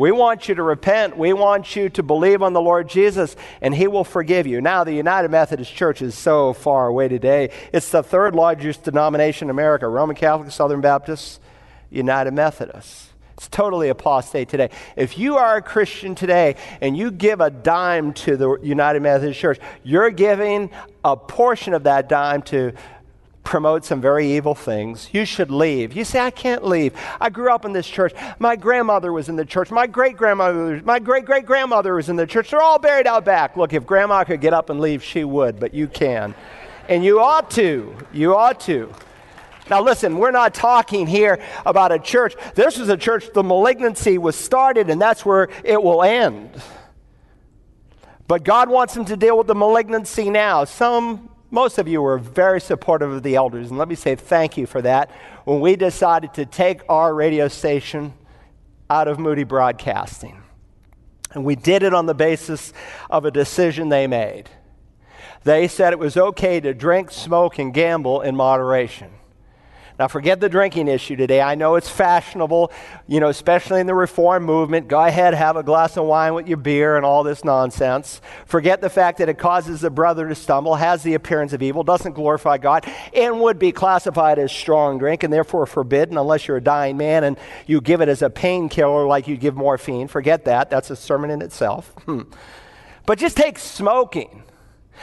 We 0.00 0.12
want 0.12 0.48
you 0.48 0.54
to 0.54 0.62
repent. 0.62 1.18
We 1.18 1.34
want 1.34 1.76
you 1.76 1.90
to 1.90 2.02
believe 2.02 2.42
on 2.42 2.54
the 2.54 2.60
Lord 2.60 2.88
Jesus, 2.88 3.36
and 3.60 3.74
He 3.74 3.86
will 3.86 4.02
forgive 4.02 4.46
you. 4.46 4.62
Now, 4.62 4.82
the 4.82 4.94
United 4.94 5.30
Methodist 5.30 5.74
Church 5.74 6.00
is 6.00 6.14
so 6.14 6.54
far 6.54 6.86
away 6.86 7.08
today. 7.08 7.50
It's 7.70 7.90
the 7.90 8.02
third 8.02 8.34
largest 8.34 8.84
denomination 8.84 9.46
in 9.46 9.50
America 9.50 9.86
Roman 9.86 10.16
Catholic, 10.16 10.50
Southern 10.52 10.80
Baptists, 10.80 11.38
United 11.90 12.32
Methodists. 12.32 13.09
It's 13.40 13.48
totally 13.48 13.88
apostate 13.88 14.50
today. 14.50 14.68
If 14.96 15.16
you 15.16 15.38
are 15.38 15.56
a 15.56 15.62
Christian 15.62 16.14
today 16.14 16.56
and 16.82 16.94
you 16.94 17.10
give 17.10 17.40
a 17.40 17.48
dime 17.48 18.12
to 18.12 18.36
the 18.36 18.58
United 18.62 19.00
Methodist 19.00 19.40
Church, 19.40 19.58
you're 19.82 20.10
giving 20.10 20.68
a 21.02 21.16
portion 21.16 21.72
of 21.72 21.84
that 21.84 22.06
dime 22.06 22.42
to 22.42 22.74
promote 23.42 23.86
some 23.86 23.98
very 23.98 24.30
evil 24.30 24.54
things. 24.54 25.08
You 25.12 25.24
should 25.24 25.50
leave. 25.50 25.94
You 25.94 26.04
say, 26.04 26.20
I 26.20 26.30
can't 26.30 26.66
leave. 26.66 26.92
I 27.18 27.30
grew 27.30 27.50
up 27.50 27.64
in 27.64 27.72
this 27.72 27.86
church. 27.86 28.12
My 28.38 28.56
grandmother 28.56 29.10
was 29.10 29.30
in 29.30 29.36
the 29.36 29.46
church. 29.46 29.70
My 29.70 29.86
great 29.86 30.18
grandmother, 30.18 30.82
my 30.84 30.98
great 30.98 31.24
great 31.24 31.46
grandmother 31.46 31.94
was 31.94 32.10
in 32.10 32.16
the 32.16 32.26
church. 32.26 32.50
They're 32.50 32.60
all 32.60 32.78
buried 32.78 33.06
out 33.06 33.24
back. 33.24 33.56
Look, 33.56 33.72
if 33.72 33.86
grandma 33.86 34.22
could 34.22 34.42
get 34.42 34.52
up 34.52 34.68
and 34.68 34.80
leave, 34.80 35.02
she 35.02 35.24
would, 35.24 35.58
but 35.58 35.72
you 35.72 35.88
can. 35.88 36.34
And 36.90 37.02
you 37.02 37.20
ought 37.20 37.50
to. 37.52 37.96
You 38.12 38.36
ought 38.36 38.60
to. 38.60 38.92
Now, 39.68 39.82
listen, 39.82 40.18
we're 40.18 40.30
not 40.30 40.54
talking 40.54 41.06
here 41.06 41.40
about 41.66 41.92
a 41.92 41.98
church. 41.98 42.34
This 42.54 42.78
is 42.78 42.88
a 42.88 42.96
church, 42.96 43.32
the 43.32 43.42
malignancy 43.42 44.18
was 44.18 44.34
started, 44.36 44.90
and 44.90 45.00
that's 45.00 45.24
where 45.24 45.48
it 45.64 45.82
will 45.82 46.02
end. 46.02 46.50
But 48.26 48.44
God 48.44 48.68
wants 48.68 48.96
him 48.96 49.04
to 49.06 49.16
deal 49.16 49.36
with 49.36 49.46
the 49.48 49.54
malignancy 49.54 50.30
now. 50.30 50.64
Some, 50.64 51.30
most 51.50 51.78
of 51.78 51.88
you 51.88 52.00
were 52.00 52.18
very 52.18 52.60
supportive 52.60 53.10
of 53.10 53.22
the 53.22 53.34
elders, 53.34 53.70
and 53.70 53.78
let 53.78 53.88
me 53.88 53.94
say 53.94 54.14
thank 54.14 54.56
you 54.56 54.66
for 54.66 54.80
that. 54.82 55.10
When 55.44 55.60
we 55.60 55.76
decided 55.76 56.34
to 56.34 56.46
take 56.46 56.80
our 56.88 57.14
radio 57.14 57.48
station 57.48 58.12
out 58.88 59.08
of 59.08 59.18
Moody 59.18 59.44
Broadcasting, 59.44 60.42
and 61.32 61.44
we 61.44 61.54
did 61.54 61.82
it 61.82 61.94
on 61.94 62.06
the 62.06 62.14
basis 62.14 62.72
of 63.08 63.24
a 63.24 63.30
decision 63.30 63.88
they 63.88 64.06
made. 64.06 64.50
They 65.44 65.68
said 65.68 65.92
it 65.92 65.98
was 65.98 66.16
okay 66.16 66.60
to 66.60 66.74
drink, 66.74 67.10
smoke, 67.10 67.58
and 67.58 67.72
gamble 67.72 68.20
in 68.20 68.36
moderation. 68.36 69.10
Now, 70.00 70.08
forget 70.08 70.40
the 70.40 70.48
drinking 70.48 70.88
issue 70.88 71.14
today. 71.14 71.42
I 71.42 71.56
know 71.56 71.74
it's 71.74 71.90
fashionable, 71.90 72.72
you 73.06 73.20
know, 73.20 73.28
especially 73.28 73.82
in 73.82 73.86
the 73.86 73.94
reform 73.94 74.44
movement. 74.44 74.88
Go 74.88 74.98
ahead, 74.98 75.34
have 75.34 75.56
a 75.58 75.62
glass 75.62 75.98
of 75.98 76.06
wine 76.06 76.32
with 76.32 76.48
your 76.48 76.56
beer 76.56 76.96
and 76.96 77.04
all 77.04 77.22
this 77.22 77.44
nonsense. 77.44 78.22
Forget 78.46 78.80
the 78.80 78.88
fact 78.88 79.18
that 79.18 79.28
it 79.28 79.36
causes 79.36 79.82
the 79.82 79.90
brother 79.90 80.26
to 80.26 80.34
stumble, 80.34 80.76
has 80.76 81.02
the 81.02 81.12
appearance 81.12 81.52
of 81.52 81.60
evil, 81.60 81.84
doesn't 81.84 82.14
glorify 82.14 82.56
God, 82.56 82.90
and 83.12 83.42
would 83.42 83.58
be 83.58 83.72
classified 83.72 84.38
as 84.38 84.50
strong 84.50 84.96
drink 84.96 85.22
and 85.22 85.30
therefore 85.30 85.66
forbidden 85.66 86.16
unless 86.16 86.48
you're 86.48 86.56
a 86.56 86.62
dying 86.62 86.96
man 86.96 87.22
and 87.22 87.36
you 87.66 87.82
give 87.82 88.00
it 88.00 88.08
as 88.08 88.22
a 88.22 88.30
painkiller 88.30 89.06
like 89.06 89.28
you 89.28 89.36
give 89.36 89.54
morphine. 89.54 90.08
Forget 90.08 90.46
that. 90.46 90.70
That's 90.70 90.88
a 90.88 90.96
sermon 90.96 91.28
in 91.28 91.42
itself. 91.42 91.92
Hmm. 92.06 92.22
But 93.04 93.18
just 93.18 93.36
take 93.36 93.58
smoking. 93.58 94.44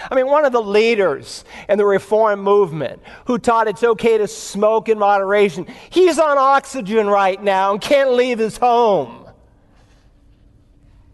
I 0.10 0.16
mean, 0.16 0.28
one 0.28 0.46
of 0.46 0.52
the 0.52 0.62
leaders 0.62 1.44
in 1.68 1.78
the 1.78 1.86
reform 1.86 2.42
movement 2.42 3.02
who 3.26 3.38
taught 3.38 3.68
it's 3.68 3.84
okay 3.84 4.18
to 4.18 4.28
smoke 4.28 4.90
in 4.90 5.00
moderation, 5.00 5.68
he's 5.90 6.20
on 6.20 6.38
oxygen 6.38 7.08
right 7.08 7.42
now 7.42 7.72
and 7.72 7.82
can't 7.82 8.14
leave 8.14 8.40
his 8.40 8.58
home. 8.58 9.28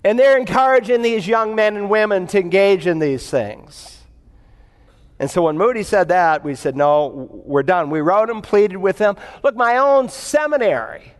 And 0.04 0.19
they're 0.19 0.38
encouraging 0.38 1.02
these 1.02 1.28
young 1.28 1.56
men 1.56 1.78
and 1.78 1.89
women 1.89 2.28
to 2.28 2.39
engage 2.39 2.88
in 2.88 3.00
these 3.00 3.30
things. 3.30 4.02
And 5.19 5.32
so 5.32 5.43
when 5.43 5.58
Moody 5.58 5.84
said 5.84 6.10
that, 6.10 6.43
we 6.43 6.56
said, 6.56 6.76
no, 6.76 7.30
we're 7.32 7.63
done. 7.63 7.89
We 7.89 8.02
wrote 8.02 8.30
him, 8.30 8.41
pleaded 8.41 8.78
with 8.78 8.98
him. 8.98 9.15
Look, 9.43 9.56
my 9.56 9.78
own 9.78 10.10
seminary 10.10 11.12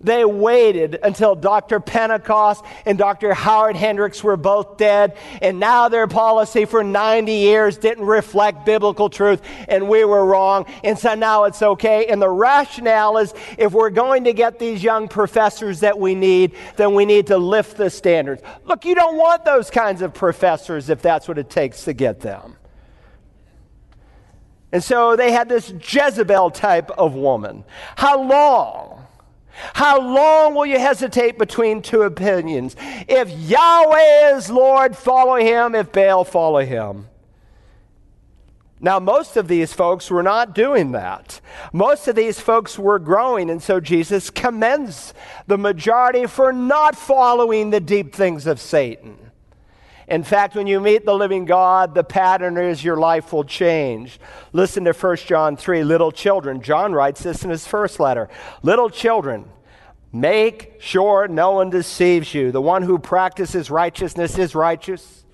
they 0.00 0.24
waited 0.24 0.98
until 1.02 1.34
Dr. 1.34 1.78
Pentecost 1.78 2.64
and 2.86 2.96
Dr. 2.96 3.34
Howard 3.34 3.76
Hendricks 3.76 4.24
were 4.24 4.38
both 4.38 4.78
dead, 4.78 5.16
and 5.42 5.60
now 5.60 5.88
their 5.88 6.06
policy 6.06 6.64
for 6.64 6.82
90 6.82 7.32
years 7.32 7.76
didn't 7.76 8.06
reflect 8.06 8.64
biblical 8.64 9.10
truth, 9.10 9.42
and 9.68 9.88
we 9.88 10.04
were 10.04 10.24
wrong, 10.24 10.64
and 10.82 10.98
so 10.98 11.14
now 11.14 11.44
it's 11.44 11.60
okay. 11.60 12.06
And 12.06 12.20
the 12.20 12.30
rationale 12.30 13.18
is 13.18 13.34
if 13.58 13.72
we're 13.72 13.90
going 13.90 14.24
to 14.24 14.32
get 14.32 14.58
these 14.58 14.82
young 14.82 15.06
professors 15.06 15.80
that 15.80 15.98
we 15.98 16.14
need, 16.14 16.54
then 16.76 16.94
we 16.94 17.04
need 17.04 17.26
to 17.26 17.36
lift 17.36 17.76
the 17.76 17.90
standards. 17.90 18.42
Look, 18.64 18.86
you 18.86 18.94
don't 18.94 19.18
want 19.18 19.44
those 19.44 19.68
kinds 19.68 20.00
of 20.00 20.14
professors 20.14 20.88
if 20.88 21.02
that's 21.02 21.28
what 21.28 21.36
it 21.36 21.50
takes 21.50 21.84
to 21.84 21.92
get 21.92 22.20
them. 22.20 22.56
And 24.72 24.82
so 24.82 25.16
they 25.16 25.32
had 25.32 25.48
this 25.48 25.70
Jezebel 25.70 26.52
type 26.52 26.90
of 26.92 27.14
woman. 27.14 27.64
How 27.96 28.22
long? 28.22 29.06
How 29.74 30.00
long 30.00 30.54
will 30.54 30.66
you 30.66 30.78
hesitate 30.78 31.38
between 31.38 31.82
two 31.82 32.02
opinions? 32.02 32.76
If 33.08 33.30
Yahweh 33.30 34.36
is 34.36 34.50
Lord, 34.50 34.96
follow 34.96 35.36
him. 35.36 35.74
If 35.74 35.92
Baal, 35.92 36.24
follow 36.24 36.64
him. 36.64 37.08
Now, 38.82 38.98
most 38.98 39.36
of 39.36 39.46
these 39.46 39.74
folks 39.74 40.10
were 40.10 40.22
not 40.22 40.54
doing 40.54 40.92
that. 40.92 41.42
Most 41.70 42.08
of 42.08 42.16
these 42.16 42.40
folks 42.40 42.78
were 42.78 42.98
growing, 42.98 43.50
and 43.50 43.62
so 43.62 43.78
Jesus 43.78 44.30
commends 44.30 45.12
the 45.46 45.58
majority 45.58 46.24
for 46.26 46.50
not 46.50 46.96
following 46.96 47.68
the 47.70 47.80
deep 47.80 48.14
things 48.14 48.46
of 48.46 48.58
Satan. 48.58 49.29
In 50.10 50.24
fact, 50.24 50.56
when 50.56 50.66
you 50.66 50.80
meet 50.80 51.06
the 51.06 51.14
living 51.14 51.44
God, 51.44 51.94
the 51.94 52.02
pattern 52.02 52.58
is 52.58 52.82
your 52.82 52.96
life 52.96 53.32
will 53.32 53.44
change. 53.44 54.18
Listen 54.52 54.84
to 54.84 54.92
1 54.92 55.16
John 55.18 55.56
3, 55.56 55.84
little 55.84 56.10
children. 56.10 56.60
John 56.60 56.92
writes 56.92 57.22
this 57.22 57.44
in 57.44 57.50
his 57.50 57.64
first 57.64 58.00
letter. 58.00 58.28
Little 58.64 58.90
children, 58.90 59.48
make 60.12 60.74
sure 60.80 61.28
no 61.28 61.52
one 61.52 61.70
deceives 61.70 62.34
you. 62.34 62.50
The 62.50 62.60
one 62.60 62.82
who 62.82 62.98
practices 62.98 63.70
righteousness 63.70 64.36
is 64.36 64.56
righteous. 64.56 65.24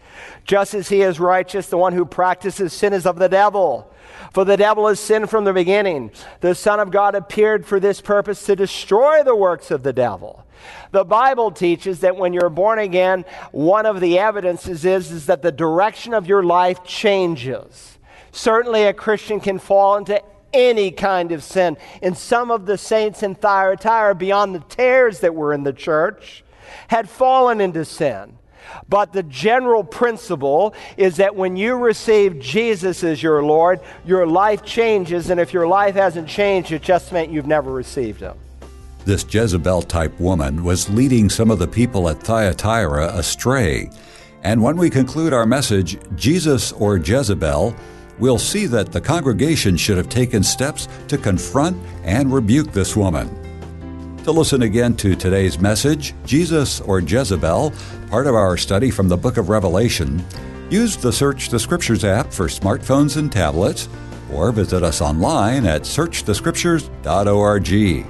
Just 0.45 0.75
as 0.75 0.91
he 0.91 1.01
is 1.01 1.19
righteous, 1.19 1.69
the 1.69 1.79
one 1.79 1.95
who 1.95 2.05
practices 2.05 2.75
sin 2.75 2.93
is 2.93 3.07
of 3.07 3.19
the 3.19 3.29
devil. 3.31 3.91
For 4.33 4.45
the 4.45 4.57
devil 4.57 4.87
has 4.89 5.01
sinned 5.01 5.31
from 5.31 5.45
the 5.45 5.53
beginning. 5.53 6.11
The 6.41 6.55
Son 6.55 6.81
of 6.81 6.91
God 6.91 7.15
appeared 7.15 7.67
for 7.67 7.81
this 7.81 8.01
purpose 8.01 8.45
to 8.47 8.57
destroy 8.57 9.23
the 9.23 9.37
works 9.37 9.71
of 9.71 9.83
the 9.83 9.93
devil. 9.93 10.45
The 10.91 11.05
Bible 11.05 11.51
teaches 11.51 12.01
that 12.01 12.17
when 12.17 12.33
you're 12.33 12.51
born 12.51 12.79
again, 12.79 13.25
one 13.53 13.87
of 13.87 14.01
the 14.01 14.19
evidences 14.19 14.85
is, 14.85 15.11
is 15.11 15.27
that 15.27 15.43
the 15.43 15.53
direction 15.53 16.15
of 16.15 16.27
your 16.27 16.43
life 16.43 16.85
changes. 16.85 17.99
Certainly, 18.33 18.85
a 18.85 18.93
Christian 18.93 19.41
can 19.41 19.59
fall 19.59 19.97
into 19.97 20.23
any 20.53 20.91
kind 20.91 21.33
of 21.33 21.43
sin. 21.43 21.77
And 22.03 22.17
some 22.17 22.51
of 22.51 22.67
the 22.67 22.79
saints 22.79 23.23
in 23.23 23.35
Thyatira, 23.35 24.15
beyond 24.15 24.55
the 24.55 24.61
tares 24.61 25.21
that 25.21 25.35
were 25.35 25.53
in 25.53 25.63
the 25.63 25.73
church, 25.73 26.45
had 26.89 27.09
fallen 27.09 27.61
into 27.61 27.85
sin. 27.85 28.39
But 28.89 29.13
the 29.13 29.23
general 29.25 29.85
principle 29.85 30.75
is 30.97 31.17
that 31.17 31.35
when 31.35 31.57
you 31.57 31.77
receive 31.77 32.39
Jesus 32.39 33.03
as 33.05 33.23
your 33.23 33.43
Lord, 33.43 33.81
your 34.05 34.27
life 34.27 34.65
changes. 34.65 35.31
And 35.31 35.41
if 35.41 35.53
your 35.53 35.67
life 35.67 35.95
hasn't 35.95 36.29
changed, 36.29 36.73
it 36.73 36.83
just 36.83 37.13
meant 37.13 37.31
you've 37.31 37.47
never 37.47 37.73
received 37.73 38.21
Him. 38.21 38.37
This 39.05 39.25
Jezebel 39.33 39.83
type 39.83 40.19
woman 40.19 40.65
was 40.65 40.91
leading 40.91 41.31
some 41.31 41.51
of 41.51 41.59
the 41.59 41.69
people 41.69 42.09
at 42.09 42.21
Thyatira 42.21 43.13
astray. 43.15 43.89
And 44.43 44.63
when 44.63 44.77
we 44.77 44.91
conclude 44.91 45.33
our 45.33 45.47
message, 45.47 45.99
Jesus 46.17 46.73
or 46.73 46.97
Jezebel, 46.97 47.75
we'll 48.19 48.39
see 48.39 48.67
that 48.67 48.93
the 48.93 49.01
congregation 49.01 49.77
should 49.77 49.97
have 49.97 50.09
taken 50.09 50.43
steps 50.43 50.89
to 51.09 51.19
confront 51.19 51.77
and 52.03 52.33
rebuke 52.33 52.73
this 52.73 52.97
woman. 52.97 53.46
To 54.27 54.33
listen 54.33 54.63
again 54.63 54.97
to 54.97 55.15
today's 55.15 55.61
message, 55.61 56.13
Jesus 56.25 56.81
or 56.81 56.99
Jezebel, 56.99 57.73
part 58.11 58.27
of 58.27 58.35
our 58.35 58.57
study 58.57 58.91
from 58.91 59.07
the 59.07 59.17
book 59.17 59.37
of 59.37 59.49
Revelation, 59.49 60.21
use 60.69 60.97
the 60.97 61.13
Search 61.13 61.49
the 61.49 61.61
Scriptures 61.61 62.03
app 62.03 62.33
for 62.33 62.49
smartphones 62.49 63.19
and 63.19 63.31
tablets, 63.31 63.89
or 64.33 64.51
visit 64.51 64.83
us 64.83 65.01
online 65.01 65.65
at 65.65 65.83
searchthescriptures.org. 65.83 67.69
You 67.69 68.05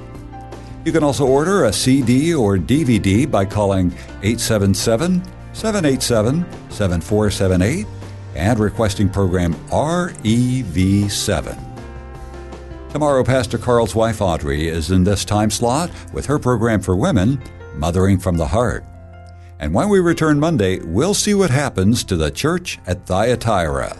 can 0.90 1.04
also 1.04 1.26
order 1.26 1.66
a 1.66 1.72
CD 1.72 2.34
or 2.34 2.56
DVD 2.56 3.30
by 3.30 3.44
calling 3.44 3.88
877 4.22 5.22
787 5.52 6.46
7478 6.70 7.86
and 8.36 8.58
requesting 8.58 9.10
program 9.10 9.52
REV7. 9.68 11.75
Tomorrow, 12.96 13.24
Pastor 13.24 13.58
Carl's 13.58 13.94
wife 13.94 14.22
Audrey 14.22 14.68
is 14.68 14.90
in 14.90 15.04
this 15.04 15.22
time 15.22 15.50
slot 15.50 15.90
with 16.14 16.24
her 16.24 16.38
program 16.38 16.80
for 16.80 16.96
women, 16.96 17.42
Mothering 17.74 18.18
from 18.18 18.38
the 18.38 18.46
Heart. 18.46 18.86
And 19.58 19.74
when 19.74 19.90
we 19.90 20.00
return 20.00 20.40
Monday, 20.40 20.78
we'll 20.78 21.12
see 21.12 21.34
what 21.34 21.50
happens 21.50 22.02
to 22.04 22.16
the 22.16 22.30
church 22.30 22.78
at 22.86 23.04
Thyatira. 23.04 23.94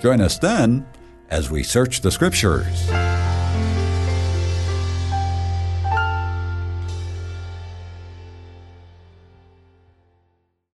Join 0.00 0.20
us 0.20 0.38
then 0.38 0.86
as 1.30 1.50
we 1.50 1.64
search 1.64 2.00
the 2.00 2.12
Scriptures. 2.12 2.88